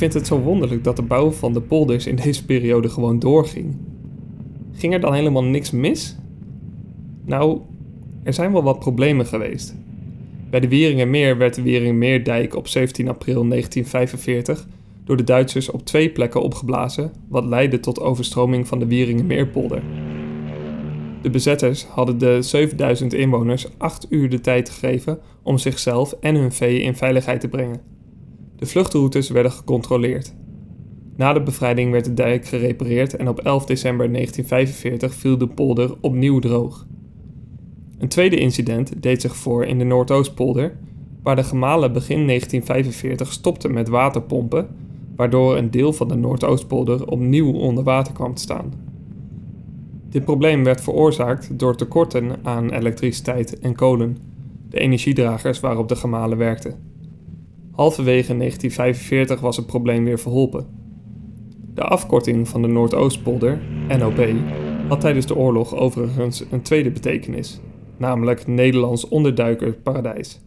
Vind 0.03 0.15
het 0.15 0.27
zo 0.27 0.39
wonderlijk 0.39 0.83
dat 0.83 0.95
de 0.95 1.01
bouw 1.01 1.31
van 1.31 1.53
de 1.53 1.61
polders 1.61 2.07
in 2.07 2.15
deze 2.15 2.45
periode 2.45 2.89
gewoon 2.89 3.19
doorging. 3.19 3.75
Ging 4.71 4.93
er 4.93 4.99
dan 4.99 5.13
helemaal 5.13 5.43
niks 5.43 5.71
mis? 5.71 6.15
Nou, 7.25 7.59
er 8.23 8.33
zijn 8.33 8.51
wel 8.51 8.63
wat 8.63 8.79
problemen 8.79 9.25
geweest. 9.25 9.75
Bij 10.49 10.59
de 10.59 10.67
Wieringermeer 10.67 11.37
werd 11.37 11.55
de 11.55 11.61
Wieringermeerdijk 11.61 12.55
op 12.55 12.67
17 12.67 13.07
april 13.07 13.47
1945 13.47 14.67
door 15.03 15.17
de 15.17 15.23
Duitsers 15.23 15.71
op 15.71 15.85
twee 15.85 16.09
plekken 16.09 16.41
opgeblazen, 16.41 17.11
wat 17.27 17.45
leidde 17.45 17.79
tot 17.79 18.01
overstroming 18.01 18.67
van 18.67 18.79
de 18.79 18.87
Wieringermeerpolder. 18.87 19.81
De 21.21 21.29
bezetters 21.29 21.85
hadden 21.85 22.17
de 22.17 22.41
7000 22.41 23.13
inwoners 23.13 23.67
8 23.77 24.07
uur 24.09 24.29
de 24.29 24.41
tijd 24.41 24.69
gegeven 24.69 25.19
om 25.43 25.57
zichzelf 25.57 26.15
en 26.19 26.35
hun 26.35 26.51
vee 26.51 26.81
in 26.81 26.95
veiligheid 26.95 27.39
te 27.39 27.47
brengen. 27.47 27.93
De 28.55 28.65
vluchtroutes 28.65 29.29
werden 29.29 29.51
gecontroleerd. 29.51 30.33
Na 31.15 31.33
de 31.33 31.41
bevrijding 31.41 31.91
werd 31.91 32.05
de 32.05 32.13
dijk 32.13 32.45
gerepareerd 32.45 33.15
en 33.15 33.27
op 33.27 33.39
11 33.39 33.65
december 33.65 34.11
1945 34.11 35.13
viel 35.13 35.37
de 35.37 35.47
polder 35.47 35.95
opnieuw 36.01 36.39
droog. 36.39 36.85
Een 37.97 38.07
tweede 38.07 38.35
incident 38.35 39.01
deed 39.01 39.21
zich 39.21 39.35
voor 39.35 39.65
in 39.65 39.77
de 39.77 39.83
Noordoostpolder, 39.83 40.77
waar 41.23 41.35
de 41.35 41.43
gemalen 41.43 41.93
begin 41.93 42.27
1945 42.27 43.31
stopten 43.31 43.73
met 43.73 43.87
waterpompen, 43.87 44.67
waardoor 45.15 45.57
een 45.57 45.71
deel 45.71 45.93
van 45.93 46.07
de 46.07 46.15
Noordoostpolder 46.15 47.07
opnieuw 47.07 47.51
onder 47.51 47.83
water 47.83 48.13
kwam 48.13 48.33
te 48.33 48.41
staan. 48.41 48.73
Dit 50.09 50.25
probleem 50.25 50.63
werd 50.63 50.81
veroorzaakt 50.81 51.59
door 51.59 51.75
tekorten 51.75 52.35
aan 52.43 52.71
elektriciteit 52.71 53.59
en 53.59 53.75
kolen, 53.75 54.17
de 54.69 54.79
energiedragers 54.79 55.59
waarop 55.59 55.87
de 55.87 55.95
gemalen 55.95 56.37
werkten. 56.37 56.92
Halverwege 57.75 58.37
1945 58.37 59.39
was 59.39 59.57
het 59.57 59.65
probleem 59.65 60.03
weer 60.03 60.19
verholpen. 60.19 60.67
De 61.73 61.81
afkorting 61.81 62.47
van 62.47 62.61
de 62.61 62.67
Noordoostpolder, 62.67 63.61
NOP, 63.97 64.27
had 64.87 65.01
tijdens 65.01 65.25
de 65.25 65.35
oorlog 65.35 65.75
overigens 65.75 66.43
een 66.51 66.61
tweede 66.61 66.91
betekenis, 66.91 67.59
namelijk 67.97 68.47
Nederlands 68.47 69.07
onderduikerparadijs. 69.07 70.39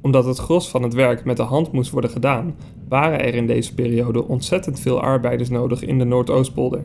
Omdat 0.00 0.24
het 0.24 0.38
gros 0.38 0.68
van 0.68 0.82
het 0.82 0.94
werk 0.94 1.24
met 1.24 1.36
de 1.36 1.42
hand 1.42 1.72
moest 1.72 1.90
worden 1.90 2.10
gedaan, 2.10 2.54
waren 2.88 3.20
er 3.20 3.34
in 3.34 3.46
deze 3.46 3.74
periode 3.74 4.28
ontzettend 4.28 4.80
veel 4.80 5.00
arbeiders 5.00 5.48
nodig 5.48 5.82
in 5.82 5.98
de 5.98 6.04
Noordoostpolder. 6.04 6.84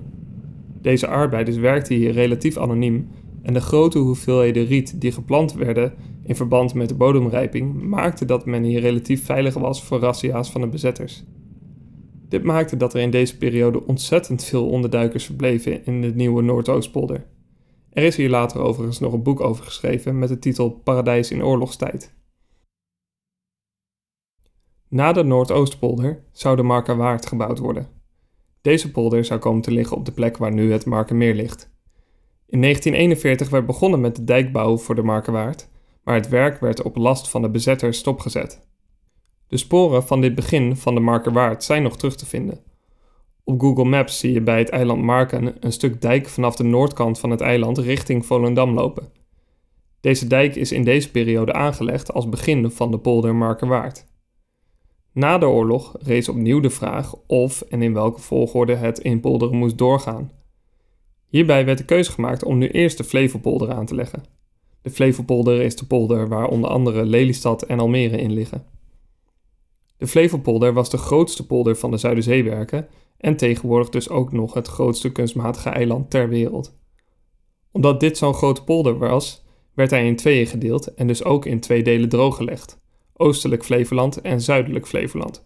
Deze 0.82 1.08
arbeiders 1.08 1.58
werkten 1.58 1.96
hier 1.96 2.12
relatief 2.12 2.58
anoniem 2.58 3.08
en 3.42 3.54
de 3.54 3.62
grote 3.62 3.98
hoeveelheden 3.98 4.66
riet 4.66 5.02
die 5.02 5.12
geplant 5.12 5.54
werden 5.54 5.94
in 6.24 6.36
verband 6.36 6.74
met 6.74 6.90
de 6.90 6.96
bodemrijping 6.96 7.82
maakte 7.82 8.26
dat 8.26 8.46
men 8.46 8.64
hier 8.64 8.80
relatief 8.80 9.26
veilig 9.26 9.54
was 9.54 9.84
voor 9.84 10.00
razzia's 10.00 10.52
van 10.52 10.62
de 10.62 10.68
bezetters. 10.68 11.24
Dit 12.30 12.44
maakte 12.44 12.78
dat 12.78 12.94
er 12.94 13.02
in 13.02 13.12
deze 13.12 13.38
periode 13.38 13.86
ontzettend 13.86 14.44
veel 14.44 14.70
onderduikers 14.70 15.26
verbleven 15.26 15.86
in 15.86 16.02
de 16.02 16.14
nieuwe 16.14 16.42
Noordoostpolder. 16.42 17.26
Er 17.90 18.04
is 18.04 18.16
hier 18.16 18.30
later 18.30 18.62
overigens 18.62 19.00
nog 19.00 19.14
een 19.14 19.24
boek 19.24 19.40
over 19.40 19.64
geschreven 19.64 20.20
met 20.20 20.30
de 20.30 20.40
titel 20.40 20.70
Paradijs 20.70 21.32
in 21.32 21.44
oorlogstijd. 21.44 22.14
Na 24.88 25.12
de 25.12 25.24
Noordoostpolder 25.24 26.24
zou 26.32 26.56
de 26.56 26.64
Markerwaard 26.64 27.26
gebouwd 27.26 27.60
worden. 27.60 27.88
Deze 28.62 28.92
polder 28.92 29.26
zou 29.26 29.40
komen 29.40 29.62
te 29.62 29.72
liggen 29.72 29.98
op 29.98 30.06
de 30.06 30.12
plek 30.12 30.38
waar 30.38 30.54
nu 30.54 30.72
het 30.72 30.86
Markermeer 30.86 31.36
ligt. 31.36 31.70
In 32.48 32.62
1941 32.62 33.50
werd 33.50 33.66
begonnen 33.66 34.02
met 34.02 34.16
de 34.16 34.24
dijkbouw 34.24 34.78
voor 34.78 34.96
de 34.96 35.04
Markerwaard 35.04 35.70
maar 36.04 36.16
het 36.16 36.30
werk 36.30 36.60
werd 36.60 36.82
op 36.82 36.96
last 36.96 37.30
van 37.30 37.42
de 37.42 37.50
bezetters 37.50 37.98
stopgezet. 37.98 38.68
De 39.48 39.58
sporen 39.58 40.04
van 40.04 40.22
dit 40.22 40.36
begin 40.36 40.76
van 40.76 40.96
de 40.96 41.00
Markerwaard 41.00 41.64
zijn 41.64 41.84
nog 41.84 41.98
terug 41.98 42.16
te 42.16 42.26
vinden. 42.26 42.64
Op 43.44 43.62
Google 43.62 43.86
Maps 43.86 44.20
zie 44.20 44.34
je 44.34 44.42
bij 44.42 44.60
het 44.60 44.70
eiland 44.70 45.02
Marken 45.02 45.56
een 45.60 45.72
stuk 45.72 46.02
dijk 46.02 46.28
vanaf 46.30 46.56
de 46.56 46.64
noordkant 46.64 47.20
van 47.20 47.30
het 47.30 47.42
eiland 47.42 47.78
richting 47.78 48.26
Volendam 48.26 48.74
lopen. 48.74 49.12
Deze 50.02 50.28
dijk 50.28 50.56
is 50.56 50.72
in 50.72 50.84
deze 50.84 51.12
periode 51.12 51.54
aangelegd 51.54 52.14
als 52.14 52.30
begin 52.30 52.72
van 52.72 52.92
de 52.92 52.98
polder 52.98 53.36
Markerwaard. 53.36 54.06
Na 55.14 55.38
de 55.38 55.48
oorlog 55.48 55.96
rees 56.00 56.30
opnieuw 56.30 56.60
de 56.60 56.70
vraag 56.70 57.16
of 57.28 57.62
en 57.62 57.82
in 57.82 57.94
welke 57.94 58.22
volgorde 58.22 58.76
het 58.76 59.00
inpolderen 59.00 59.58
moest 59.58 59.78
doorgaan. 59.78 60.32
Hierbij 61.28 61.66
werd 61.66 61.78
de 61.78 61.86
keuze 61.86 62.12
gemaakt 62.12 62.44
om 62.44 62.58
nu 62.58 62.68
eerst 62.68 62.98
de 62.98 63.04
Flevopolder 63.04 63.72
aan 63.72 63.86
te 63.86 63.96
leggen. 63.96 64.24
De 64.82 64.90
Flevopolder 64.90 65.62
is 65.62 65.76
de 65.76 65.86
polder 65.86 66.28
waar 66.28 66.48
onder 66.48 66.70
andere 66.70 67.06
Lelystad 67.06 67.64
en 67.64 67.80
Almere 67.80 68.18
in 68.18 68.34
liggen. 68.34 68.66
De 69.98 70.08
Flevopolder 70.08 70.74
was 70.74 70.90
de 70.90 70.98
grootste 70.98 71.46
polder 71.46 71.76
van 71.76 71.92
de 71.92 71.98
Zuiderzeewerken 71.98 72.88
en 73.18 73.38
tegenwoordig 73.38 73.90
dus 73.90 74.10
ook 74.10 74.32
nog 74.32 74.54
het 74.54 74.68
grootste 74.68 75.12
kunstmatige 75.12 75.70
eiland 75.70 76.10
ter 76.10 76.30
wereld. 76.30 76.80
Omdat 77.72 78.00
dit 78.00 78.18
zo'n 78.18 78.34
grote 78.34 78.64
polder 78.64 78.98
was, 78.98 79.46
werd 79.74 79.90
hij 79.90 80.08
in 80.08 80.16
tweeën 80.16 80.48
gedeeld 80.48 80.94
en 80.94 81.08
dus 81.08 81.24
ook 81.24 81.46
in 81.46 81.60
twee 81.60 81.84
delen 81.84 82.10
drooggelegd: 82.10 82.80
Oostelijk 83.14 83.64
Flevoland 83.64 84.22
en 84.22 84.42
Zuidelijk 84.42 84.88
Flevoland. 84.88 85.46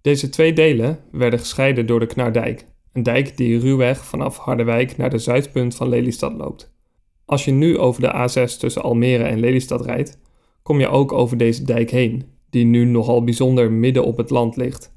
Deze 0.00 0.28
twee 0.28 0.52
delen 0.52 1.00
werden 1.10 1.38
gescheiden 1.38 1.86
door 1.86 2.00
de 2.00 2.06
Knardijk, 2.06 2.66
een 2.92 3.02
dijk 3.02 3.36
die 3.36 3.58
ruwweg 3.58 4.04
vanaf 4.04 4.36
Harderwijk 4.36 4.96
naar 4.96 5.10
de 5.10 5.18
zuidpunt 5.18 5.74
van 5.74 5.88
Lelystad 5.88 6.32
loopt. 6.32 6.75
Als 7.26 7.44
je 7.44 7.50
nu 7.50 7.78
over 7.78 8.00
de 8.00 8.28
A6 8.28 8.58
tussen 8.58 8.82
Almere 8.82 9.24
en 9.24 9.40
Lelystad 9.40 9.84
rijdt, 9.84 10.18
kom 10.62 10.80
je 10.80 10.88
ook 10.88 11.12
over 11.12 11.36
deze 11.36 11.64
dijk 11.64 11.90
heen, 11.90 12.24
die 12.50 12.64
nu 12.64 12.84
nogal 12.84 13.24
bijzonder 13.24 13.72
midden 13.72 14.04
op 14.04 14.16
het 14.16 14.30
land 14.30 14.56
ligt. 14.56 14.94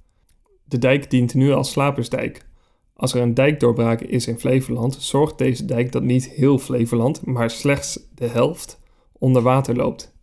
De 0.64 0.78
dijk 0.78 1.10
dient 1.10 1.34
nu 1.34 1.52
als 1.52 1.72
slapersdijk. 1.72 2.48
Als 2.94 3.14
er 3.14 3.22
een 3.22 3.34
dijkdoorbraak 3.34 4.02
is 4.02 4.28
in 4.28 4.40
Flevoland, 4.40 4.96
zorgt 5.00 5.38
deze 5.38 5.66
dijk 5.66 5.92
dat 5.92 6.04
niet 6.04 6.30
heel 6.30 6.58
Flevoland, 6.58 7.26
maar 7.26 7.50
slechts 7.50 8.00
de 8.16 8.28
helft 8.28 8.80
onder 9.14 9.42
water 9.42 9.76
loopt. 9.76 10.18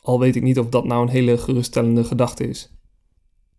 Al 0.00 0.18
weet 0.18 0.36
ik 0.36 0.42
niet 0.42 0.58
of 0.58 0.68
dat 0.68 0.84
nou 0.84 1.02
een 1.02 1.08
hele 1.08 1.38
geruststellende 1.38 2.04
gedachte 2.04 2.48
is. 2.48 2.76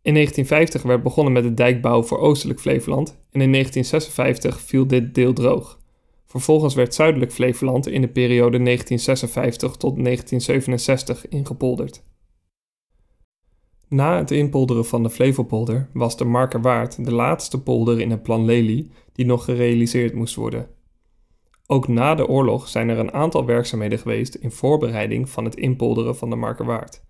In 0.01 0.13
1950 0.13 0.81
werd 0.81 1.03
begonnen 1.03 1.33
met 1.33 1.43
de 1.43 1.53
dijkbouw 1.53 2.03
voor 2.03 2.17
Oostelijk 2.17 2.59
Flevoland 2.59 3.09
en 3.09 3.41
in 3.41 3.51
1956 3.51 4.61
viel 4.61 4.87
dit 4.87 5.15
deel 5.15 5.33
droog. 5.33 5.81
Vervolgens 6.33 6.73
werd 6.73 6.93
Zuidelijk 6.93 7.31
Flevoland 7.31 7.87
in 7.87 8.01
de 8.01 8.07
periode 8.07 8.63
1956 8.63 9.71
tot 9.71 10.03
1967 10.03 11.27
ingepolderd. 11.27 12.03
Na 13.87 14.17
het 14.17 14.31
inpolderen 14.31 14.85
van 14.85 15.03
de 15.03 15.09
Flevopolder 15.09 15.89
was 15.93 16.17
de 16.17 16.23
Markerwaard 16.23 17.05
de 17.05 17.13
laatste 17.13 17.61
polder 17.61 17.99
in 17.99 18.11
het 18.11 18.23
plan 18.23 18.45
Lely 18.45 18.87
die 19.11 19.25
nog 19.25 19.45
gerealiseerd 19.45 20.13
moest 20.13 20.35
worden. 20.35 20.67
Ook 21.67 21.87
na 21.87 22.15
de 22.15 22.27
oorlog 22.27 22.67
zijn 22.67 22.89
er 22.89 22.99
een 22.99 23.13
aantal 23.13 23.45
werkzaamheden 23.45 23.99
geweest 23.99 24.35
in 24.35 24.51
voorbereiding 24.51 25.29
van 25.29 25.45
het 25.45 25.55
inpolderen 25.55 26.15
van 26.15 26.29
de 26.29 26.35
Markerwaard. 26.35 27.03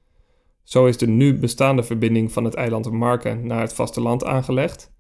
Zo 0.64 0.86
is 0.86 0.98
de 0.98 1.08
nu 1.08 1.38
bestaande 1.38 1.84
verbinding 1.84 2.32
van 2.32 2.44
het 2.44 2.54
eiland 2.54 2.92
Marken 2.92 3.48
naar 3.48 3.62
het 3.62 3.74
vasteland 3.74 4.24
aangelegd 4.24 4.94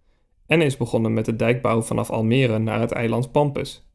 en 0.45 0.61
is 0.61 0.77
begonnen 0.77 1.13
met 1.13 1.25
de 1.25 1.35
dijkbouw 1.35 1.81
vanaf 1.81 2.09
Almere 2.09 2.59
naar 2.59 2.79
het 2.79 2.91
eiland 2.91 3.31
Pampus. 3.31 3.91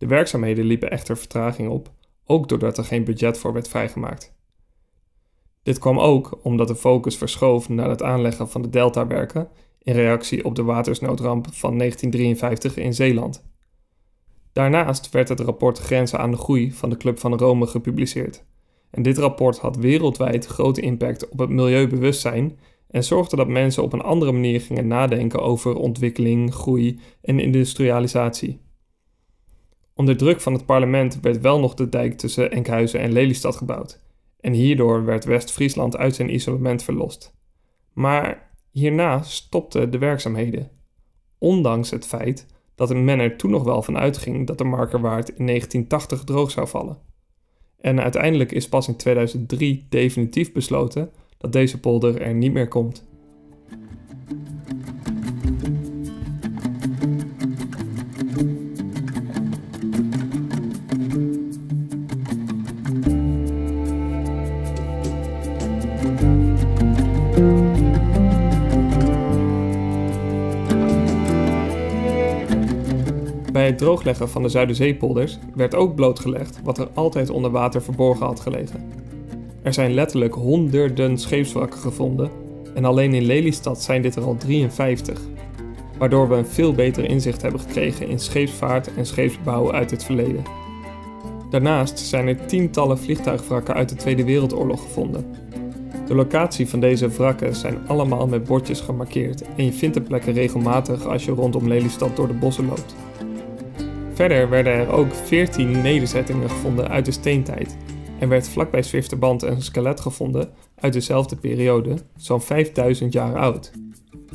De 0.00 0.06
werkzaamheden 0.06 0.64
liepen 0.64 0.90
echter 0.90 1.16
vertraging 1.16 1.68
op, 1.68 1.92
ook 2.24 2.48
doordat 2.48 2.78
er 2.78 2.84
geen 2.84 3.04
budget 3.04 3.38
voor 3.38 3.52
werd 3.52 3.68
vrijgemaakt. 3.68 4.34
Dit 5.62 5.78
kwam 5.78 5.98
ook 5.98 6.38
omdat 6.42 6.68
de 6.68 6.76
focus 6.76 7.16
verschoof 7.16 7.68
naar 7.68 7.88
het 7.88 8.02
aanleggen 8.02 8.48
van 8.48 8.62
de 8.62 8.68
deltawerken 8.68 9.48
in 9.82 9.94
reactie 9.94 10.44
op 10.44 10.54
de 10.54 10.62
watersnoodramp 10.62 11.46
van 11.52 11.78
1953 11.78 12.76
in 12.76 12.94
Zeeland. 12.94 13.44
Daarnaast 14.52 15.10
werd 15.10 15.28
het 15.28 15.40
rapport 15.40 15.78
Grenzen 15.78 16.18
aan 16.18 16.30
de 16.30 16.36
Groei 16.36 16.72
van 16.72 16.90
de 16.90 16.96
Club 16.96 17.18
van 17.18 17.34
Rome 17.34 17.66
gepubliceerd. 17.66 18.44
En 18.90 19.02
dit 19.02 19.18
rapport 19.18 19.58
had 19.58 19.76
wereldwijd 19.76 20.46
grote 20.46 20.80
impact 20.80 21.28
op 21.28 21.38
het 21.38 21.48
milieubewustzijn 21.48 22.58
en 22.90 23.04
zorgde 23.04 23.36
dat 23.36 23.48
mensen 23.48 23.82
op 23.82 23.92
een 23.92 24.02
andere 24.02 24.32
manier 24.32 24.60
gingen 24.60 24.86
nadenken 24.86 25.42
over 25.42 25.74
ontwikkeling, 25.74 26.54
groei 26.54 27.00
en 27.22 27.40
industrialisatie. 27.40 28.68
Onder 30.00 30.16
druk 30.16 30.40
van 30.40 30.52
het 30.52 30.66
parlement 30.66 31.20
werd 31.20 31.40
wel 31.40 31.60
nog 31.60 31.74
de 31.74 31.88
dijk 31.88 32.18
tussen 32.18 32.50
Enkhuizen 32.50 33.00
en 33.00 33.12
Lelystad 33.12 33.56
gebouwd. 33.56 34.00
En 34.40 34.52
hierdoor 34.52 35.04
werd 35.04 35.24
West-Friesland 35.24 35.96
uit 35.96 36.14
zijn 36.14 36.34
isolement 36.34 36.82
verlost. 36.82 37.34
Maar 37.92 38.50
hierna 38.70 39.22
stopten 39.22 39.90
de 39.90 39.98
werkzaamheden. 39.98 40.70
Ondanks 41.38 41.90
het 41.90 42.06
feit 42.06 42.46
dat 42.74 42.94
men 42.94 43.18
er 43.18 43.36
toen 43.36 43.50
nog 43.50 43.62
wel 43.62 43.82
van 43.82 43.98
uitging 43.98 44.46
dat 44.46 44.58
de 44.58 44.64
markerwaard 44.64 45.28
in 45.28 45.46
1980 45.46 46.24
droog 46.24 46.50
zou 46.50 46.68
vallen. 46.68 46.98
En 47.80 48.02
uiteindelijk 48.02 48.52
is 48.52 48.68
pas 48.68 48.88
in 48.88 48.96
2003 48.96 49.86
definitief 49.88 50.52
besloten 50.52 51.10
dat 51.38 51.52
deze 51.52 51.80
polder 51.80 52.20
er 52.20 52.34
niet 52.34 52.52
meer 52.52 52.68
komt. 52.68 53.08
Het 73.70 73.78
droogleggen 73.78 74.28
van 74.28 74.42
de 74.42 74.48
Zuiderzeepolders 74.48 75.38
werd 75.54 75.74
ook 75.74 75.94
blootgelegd 75.94 76.60
wat 76.64 76.78
er 76.78 76.88
altijd 76.94 77.30
onder 77.30 77.50
water 77.50 77.82
verborgen 77.82 78.26
had 78.26 78.40
gelegen. 78.40 78.92
Er 79.62 79.72
zijn 79.72 79.94
letterlijk 79.94 80.34
honderden 80.34 81.18
scheepswrakken 81.18 81.80
gevonden 81.80 82.30
en 82.74 82.84
alleen 82.84 83.14
in 83.14 83.24
Lelystad 83.24 83.82
zijn 83.82 84.02
dit 84.02 84.16
er 84.16 84.22
al 84.22 84.36
53, 84.36 85.20
waardoor 85.98 86.28
we 86.28 86.34
een 86.34 86.46
veel 86.46 86.72
beter 86.72 87.04
inzicht 87.04 87.42
hebben 87.42 87.60
gekregen 87.60 88.08
in 88.08 88.18
scheepsvaart 88.18 88.94
en 88.94 89.06
scheepsbouw 89.06 89.72
uit 89.72 89.90
het 89.90 90.04
verleden. 90.04 90.42
Daarnaast 91.50 91.98
zijn 91.98 92.28
er 92.28 92.46
tientallen 92.46 92.98
vliegtuigwrakken 92.98 93.74
uit 93.74 93.88
de 93.88 93.96
Tweede 93.96 94.24
Wereldoorlog 94.24 94.82
gevonden. 94.82 95.26
De 96.06 96.14
locatie 96.14 96.68
van 96.68 96.80
deze 96.80 97.08
wrakken 97.08 97.54
zijn 97.54 97.78
allemaal 97.86 98.26
met 98.26 98.44
bordjes 98.44 98.80
gemarkeerd 98.80 99.42
en 99.56 99.64
je 99.64 99.72
vindt 99.72 99.94
de 99.94 100.02
plekken 100.02 100.32
regelmatig 100.32 101.06
als 101.06 101.24
je 101.24 101.32
rondom 101.32 101.68
Lelystad 101.68 102.16
door 102.16 102.28
de 102.28 102.34
bossen 102.34 102.66
loopt. 102.66 102.94
Verder 104.20 104.48
werden 104.48 104.72
er 104.72 104.92
ook 104.92 105.14
14 105.14 105.70
nederzettingen 105.70 106.50
gevonden 106.50 106.88
uit 106.88 107.04
de 107.04 107.10
steentijd 107.10 107.76
en 108.18 108.28
werd 108.28 108.48
vlakbij 108.48 108.82
Zwifterband 108.82 109.42
een 109.42 109.62
skelet 109.62 110.00
gevonden 110.00 110.50
uit 110.74 110.92
dezelfde 110.92 111.36
periode, 111.36 111.96
zo'n 112.16 112.40
5000 112.40 113.12
jaar 113.12 113.36
oud. 113.36 113.72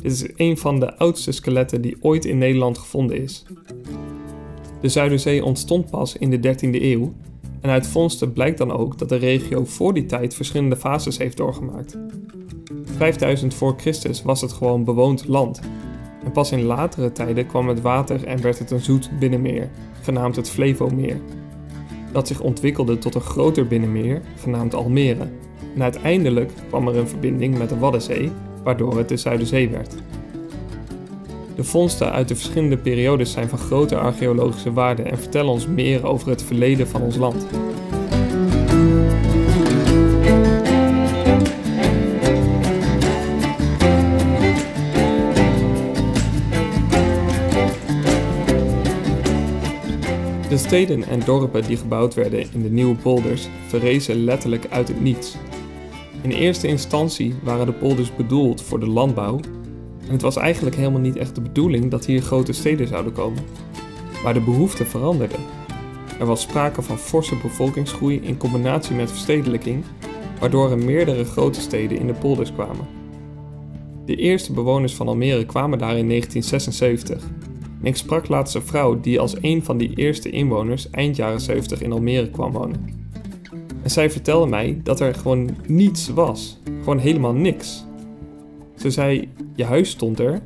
Dit 0.02 0.12
is 0.12 0.28
een 0.36 0.58
van 0.58 0.80
de 0.80 0.96
oudste 0.96 1.32
skeletten 1.32 1.80
die 1.80 1.96
ooit 2.00 2.24
in 2.24 2.38
Nederland 2.38 2.78
gevonden 2.78 3.22
is. 3.22 3.44
De 4.80 4.88
Zuiderzee 4.88 5.44
ontstond 5.44 5.90
pas 5.90 6.16
in 6.16 6.30
de 6.30 6.54
13e 6.54 6.82
eeuw 6.82 7.14
en 7.60 7.70
uit 7.70 7.86
vondsten 7.86 8.32
blijkt 8.32 8.58
dan 8.58 8.72
ook 8.72 8.98
dat 8.98 9.08
de 9.08 9.16
regio 9.16 9.64
voor 9.64 9.94
die 9.94 10.06
tijd 10.06 10.34
verschillende 10.34 10.76
fases 10.76 11.18
heeft 11.18 11.36
doorgemaakt. 11.36 11.98
5000 12.84 13.54
voor 13.54 13.74
Christus 13.76 14.22
was 14.22 14.40
het 14.40 14.52
gewoon 14.52 14.84
bewoond 14.84 15.26
land 15.26 15.60
en 16.26 16.32
pas 16.32 16.52
in 16.52 16.62
latere 16.62 17.12
tijden 17.12 17.46
kwam 17.46 17.68
het 17.68 17.80
water 17.80 18.24
en 18.24 18.42
werd 18.42 18.58
het 18.58 18.70
een 18.70 18.80
zoet 18.80 19.10
binnenmeer, 19.18 19.68
genaamd 20.02 20.36
het 20.36 20.50
Flevomeer. 20.50 21.16
Dat 22.12 22.26
zich 22.26 22.40
ontwikkelde 22.40 22.98
tot 22.98 23.14
een 23.14 23.20
groter 23.20 23.66
binnenmeer, 23.66 24.22
genaamd 24.40 24.74
Almere. 24.74 25.28
En 25.74 25.82
uiteindelijk 25.82 26.52
kwam 26.68 26.88
er 26.88 26.96
een 26.96 27.08
verbinding 27.08 27.58
met 27.58 27.68
de 27.68 27.78
Waddenzee, 27.78 28.30
waardoor 28.64 28.98
het 28.98 29.08
de 29.08 29.16
Zuiderzee 29.16 29.68
werd. 29.68 29.94
De 31.56 31.64
vondsten 31.64 32.12
uit 32.12 32.28
de 32.28 32.34
verschillende 32.36 32.78
periodes 32.78 33.32
zijn 33.32 33.48
van 33.48 33.58
grote 33.58 33.96
archeologische 33.96 34.72
waarde 34.72 35.02
en 35.02 35.18
vertellen 35.18 35.50
ons 35.50 35.66
meer 35.66 36.06
over 36.06 36.28
het 36.28 36.42
verleden 36.42 36.88
van 36.88 37.02
ons 37.02 37.16
land. 37.16 37.46
De 50.56 50.62
steden 50.62 51.04
en 51.04 51.20
dorpen 51.24 51.66
die 51.66 51.76
gebouwd 51.76 52.14
werden 52.14 52.52
in 52.52 52.62
de 52.62 52.70
nieuwe 52.70 52.94
polders 52.94 53.48
verrezen 53.66 54.24
letterlijk 54.24 54.66
uit 54.70 54.88
het 54.88 55.00
niets. 55.00 55.36
In 56.22 56.30
eerste 56.30 56.66
instantie 56.66 57.34
waren 57.42 57.66
de 57.66 57.72
polders 57.72 58.16
bedoeld 58.16 58.62
voor 58.62 58.80
de 58.80 58.86
landbouw 58.86 59.40
en 60.06 60.12
het 60.12 60.22
was 60.22 60.36
eigenlijk 60.36 60.76
helemaal 60.76 61.00
niet 61.00 61.16
echt 61.16 61.34
de 61.34 61.40
bedoeling 61.40 61.90
dat 61.90 62.06
hier 62.06 62.22
grote 62.22 62.52
steden 62.52 62.88
zouden 62.88 63.12
komen. 63.12 63.42
Maar 64.22 64.34
de 64.34 64.40
behoeften 64.40 64.86
veranderden. 64.86 65.40
Er 66.18 66.26
was 66.26 66.40
sprake 66.40 66.82
van 66.82 66.98
forse 66.98 67.36
bevolkingsgroei 67.42 68.20
in 68.22 68.36
combinatie 68.36 68.96
met 68.96 69.10
verstedelijking, 69.10 69.84
waardoor 70.40 70.70
er 70.70 70.78
meerdere 70.78 71.24
grote 71.24 71.60
steden 71.60 71.98
in 71.98 72.06
de 72.06 72.14
polders 72.14 72.52
kwamen. 72.52 72.86
De 74.06 74.16
eerste 74.16 74.52
bewoners 74.52 74.94
van 74.94 75.08
Almere 75.08 75.46
kwamen 75.46 75.78
daar 75.78 75.96
in 75.96 76.08
1976 76.08 77.22
en 77.22 77.35
ik 77.82 77.96
sprak 77.96 78.28
laatst 78.28 78.54
een 78.54 78.62
vrouw 78.62 79.00
die 79.00 79.20
als 79.20 79.36
een 79.40 79.64
van 79.64 79.78
die 79.78 79.94
eerste 79.94 80.30
inwoners 80.30 80.90
eind 80.90 81.16
jaren 81.16 81.40
70 81.40 81.82
in 81.82 81.92
Almere 81.92 82.30
kwam 82.30 82.52
wonen. 82.52 83.04
En 83.82 83.90
zij 83.90 84.10
vertelde 84.10 84.46
mij 84.46 84.80
dat 84.82 85.00
er 85.00 85.14
gewoon 85.14 85.56
niets 85.66 86.08
was. 86.08 86.58
Gewoon 86.78 86.98
helemaal 86.98 87.32
niks. 87.32 87.84
Ze 88.76 88.90
zei: 88.90 89.28
Je 89.54 89.64
huis 89.64 89.90
stond 89.90 90.18
er. 90.18 90.42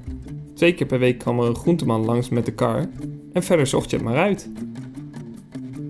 Twee 0.54 0.74
keer 0.74 0.86
per 0.86 0.98
week 0.98 1.18
kwam 1.18 1.40
er 1.40 1.46
een 1.46 1.56
groenteman 1.56 2.04
langs 2.04 2.28
met 2.28 2.44
de 2.44 2.52
kar. 2.52 2.88
En 3.32 3.42
verder 3.42 3.66
zocht 3.66 3.90
je 3.90 3.96
het 3.96 4.04
maar 4.04 4.16
uit. 4.16 4.50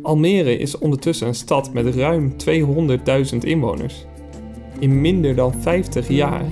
Almere 0.03 0.59
is 0.59 0.79
ondertussen 0.79 1.27
een 1.27 1.35
stad 1.35 1.73
met 1.73 1.95
ruim 1.95 2.35
200.000 3.33 3.39
inwoners. 3.39 4.05
In 4.79 5.01
minder 5.01 5.35
dan 5.35 5.55
50 5.61 6.09
jaar. 6.09 6.45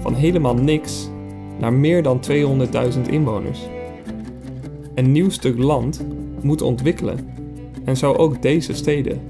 Van 0.00 0.14
helemaal 0.14 0.54
niks 0.54 1.10
naar 1.58 1.72
meer 1.72 2.02
dan 2.02 2.20
200.000 2.30 3.10
inwoners. 3.10 3.60
Een 4.94 5.12
nieuw 5.12 5.30
stuk 5.30 5.58
land 5.58 6.06
moet 6.42 6.62
ontwikkelen. 6.62 7.28
En 7.84 7.96
zo 7.96 8.12
ook 8.12 8.42
deze 8.42 8.74
steden. 8.74 9.20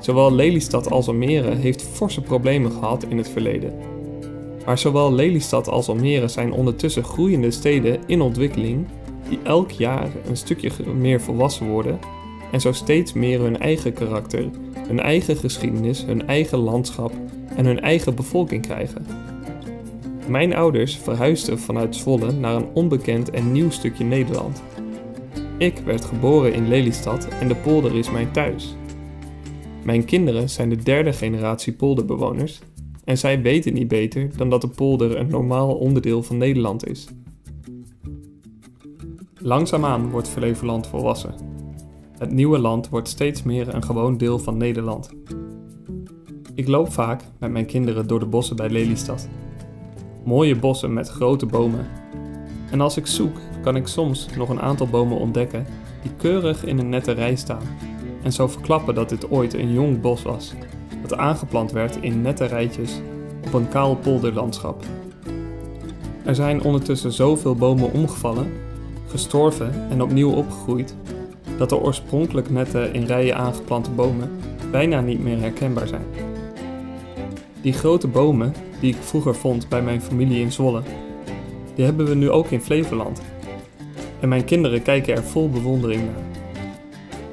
Zowel 0.00 0.32
Lelystad 0.32 0.90
als 0.90 1.08
Almere 1.08 1.54
heeft 1.54 1.82
forse 1.82 2.20
problemen 2.20 2.72
gehad 2.72 3.04
in 3.08 3.16
het 3.16 3.28
verleden. 3.28 3.72
Maar 4.66 4.78
zowel 4.78 5.12
Lelystad 5.12 5.68
als 5.68 5.88
Almere 5.88 6.28
zijn 6.28 6.52
ondertussen 6.52 7.04
groeiende 7.04 7.50
steden 7.50 7.98
in 8.06 8.20
ontwikkeling 8.20 8.86
die 9.28 9.38
elk 9.42 9.70
jaar 9.70 10.10
een 10.28 10.36
stukje 10.36 10.70
meer 10.98 11.20
volwassen 11.20 11.68
worden 11.68 11.98
en 12.52 12.60
zo 12.60 12.72
steeds 12.72 13.12
meer 13.12 13.40
hun 13.40 13.58
eigen 13.58 13.92
karakter, 13.92 14.50
hun 14.86 15.00
eigen 15.00 15.36
geschiedenis, 15.36 16.04
hun 16.04 16.26
eigen 16.26 16.58
landschap 16.58 17.12
en 17.56 17.66
hun 17.66 17.80
eigen 17.80 18.14
bevolking 18.14 18.62
krijgen. 18.62 19.06
Mijn 20.26 20.54
ouders 20.54 20.96
verhuisden 20.96 21.58
vanuit 21.58 21.96
Zwolle 21.96 22.32
naar 22.32 22.54
een 22.54 22.68
onbekend 22.72 23.30
en 23.30 23.52
nieuw 23.52 23.70
stukje 23.70 24.04
Nederland. 24.04 24.62
Ik 25.58 25.78
werd 25.78 26.04
geboren 26.04 26.54
in 26.54 26.68
Lelystad 26.68 27.28
en 27.28 27.48
de 27.48 27.54
polder 27.54 27.94
is 27.94 28.10
mijn 28.10 28.30
thuis. 28.30 28.76
Mijn 29.84 30.04
kinderen 30.04 30.50
zijn 30.50 30.68
de 30.68 30.76
derde 30.76 31.12
generatie 31.12 31.72
polderbewoners 31.72 32.60
en 33.04 33.18
zij 33.18 33.42
weten 33.42 33.72
niet 33.72 33.88
beter 33.88 34.36
dan 34.36 34.50
dat 34.50 34.60
de 34.60 34.68
polder 34.68 35.18
een 35.18 35.28
normaal 35.28 35.74
onderdeel 35.74 36.22
van 36.22 36.36
Nederland 36.36 36.86
is. 36.86 37.06
Langzaamaan 39.38 40.10
wordt 40.10 40.28
Flevoland 40.28 40.86
volwassen. 40.86 41.34
Het 42.18 42.32
nieuwe 42.32 42.58
land 42.58 42.88
wordt 42.88 43.08
steeds 43.08 43.42
meer 43.42 43.74
een 43.74 43.84
gewoon 43.84 44.16
deel 44.16 44.38
van 44.38 44.56
Nederland. 44.56 45.10
Ik 46.54 46.68
loop 46.68 46.92
vaak 46.92 47.22
met 47.38 47.50
mijn 47.50 47.66
kinderen 47.66 48.06
door 48.06 48.20
de 48.20 48.26
bossen 48.26 48.56
bij 48.56 48.70
Lelystad. 48.70 49.28
Mooie 50.24 50.56
bossen 50.56 50.92
met 50.92 51.08
grote 51.08 51.46
bomen. 51.46 51.86
En 52.70 52.80
als 52.80 52.96
ik 52.96 53.06
zoek, 53.06 53.36
kan 53.64 53.76
ik 53.76 53.86
soms 53.86 54.26
nog 54.36 54.48
een 54.48 54.60
aantal 54.60 54.86
bomen 54.86 55.18
ontdekken 55.18 55.66
die 56.02 56.12
keurig 56.16 56.64
in 56.64 56.78
een 56.78 56.88
nette 56.88 57.12
rij 57.12 57.36
staan 57.36 57.62
en 58.22 58.32
zo 58.32 58.48
verklappen 58.48 58.94
dat 58.94 59.08
dit 59.08 59.30
ooit 59.30 59.54
een 59.54 59.72
jong 59.72 60.00
bos 60.00 60.22
was, 60.22 60.52
dat 61.02 61.16
aangeplant 61.16 61.72
werd 61.72 61.96
in 62.00 62.22
nette 62.22 62.44
rijtjes 62.44 63.00
op 63.46 63.52
een 63.52 63.68
kaal 63.68 63.96
polderlandschap. 63.96 64.84
Er 66.24 66.34
zijn 66.34 66.62
ondertussen 66.62 67.12
zoveel 67.12 67.54
bomen 67.54 67.92
omgevallen, 67.92 68.52
gestorven 69.08 69.90
en 69.90 70.02
opnieuw 70.02 70.32
opgegroeid, 70.32 70.94
dat 71.58 71.68
de 71.68 71.80
oorspronkelijk 71.80 72.50
nette 72.50 72.90
in 72.92 73.04
rijen 73.04 73.36
aangeplante 73.36 73.90
bomen 73.90 74.30
bijna 74.70 75.00
niet 75.00 75.22
meer 75.22 75.40
herkenbaar 75.40 75.88
zijn. 75.88 76.06
Die 77.60 77.72
grote 77.72 78.08
bomen 78.08 78.54
die 78.80 78.94
ik 78.94 79.02
vroeger 79.02 79.34
vond 79.34 79.68
bij 79.68 79.82
mijn 79.82 80.02
familie 80.02 80.40
in 80.40 80.52
Zwolle, 80.52 80.82
die 81.74 81.84
hebben 81.84 82.06
we 82.06 82.14
nu 82.14 82.30
ook 82.30 82.50
in 82.50 82.60
Flevoland 82.60 83.20
en 84.24 84.30
mijn 84.30 84.44
kinderen 84.44 84.82
kijken 84.82 85.14
er 85.14 85.24
vol 85.24 85.50
bewondering 85.50 86.02
naar. 86.02 86.42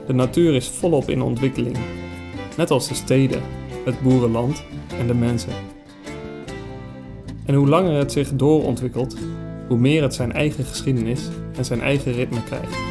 De 0.08 0.14
natuur 0.14 0.56
is 0.56 0.68
volop 0.68 1.10
in 1.10 1.22
ontwikkeling, 1.22 1.78
net 2.58 2.72
als 2.72 2.88
de 2.88 2.94
steden, 2.94 3.42
het 3.86 4.02
boerenland 4.02 4.64
en 5.00 5.08
de 5.08 5.14
mensen. 5.14 5.54
En 7.46 7.56
hoe 7.56 7.68
langer 7.68 7.98
het 7.98 8.12
zich 8.12 8.36
doorontwikkelt, 8.36 9.18
hoe 9.68 9.78
meer 9.78 10.02
het 10.02 10.14
zijn 10.14 10.32
eigen 10.32 10.64
geschiedenis 10.64 11.22
en 11.58 11.66
zijn 11.66 11.82
eigen 11.82 12.14
ritme 12.14 12.44
krijgt. 12.44 12.91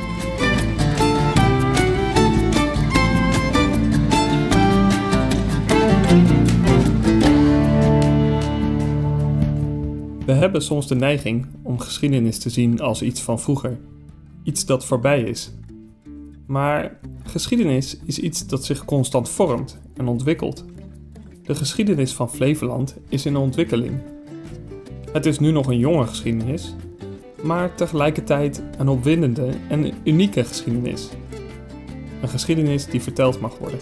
Hebben 10.41 10.63
soms 10.63 10.87
de 10.87 10.95
neiging 10.95 11.47
om 11.63 11.79
geschiedenis 11.79 12.39
te 12.39 12.51
zien 12.51 12.81
als 12.81 13.03
iets 13.03 13.21
van 13.23 13.41
vroeger, 13.41 13.79
iets 14.43 14.67
dat 14.67 14.85
voorbij 14.85 15.23
is. 15.23 15.53
Maar 16.47 16.99
geschiedenis 17.23 17.99
is 18.05 18.19
iets 18.19 18.47
dat 18.47 18.65
zich 18.65 18.85
constant 18.85 19.29
vormt 19.29 19.79
en 19.97 20.09
ontwikkelt. 20.09 20.65
De 21.43 21.55
geschiedenis 21.55 22.13
van 22.13 22.31
Flevoland 22.31 22.97
is 23.09 23.27
in 23.27 23.37
ontwikkeling. 23.37 24.01
Het 25.13 25.27
is 25.27 25.39
nu 25.39 25.51
nog 25.51 25.67
een 25.67 25.79
jonge 25.79 26.07
geschiedenis, 26.07 26.75
maar 27.43 27.75
tegelijkertijd 27.75 28.63
een 28.79 28.89
opwindende 28.89 29.49
en 29.69 29.93
unieke 30.05 30.45
geschiedenis. 30.45 31.09
Een 32.23 32.29
geschiedenis 32.29 32.87
die 32.87 33.03
verteld 33.03 33.41
mag 33.41 33.59
worden. 33.59 33.79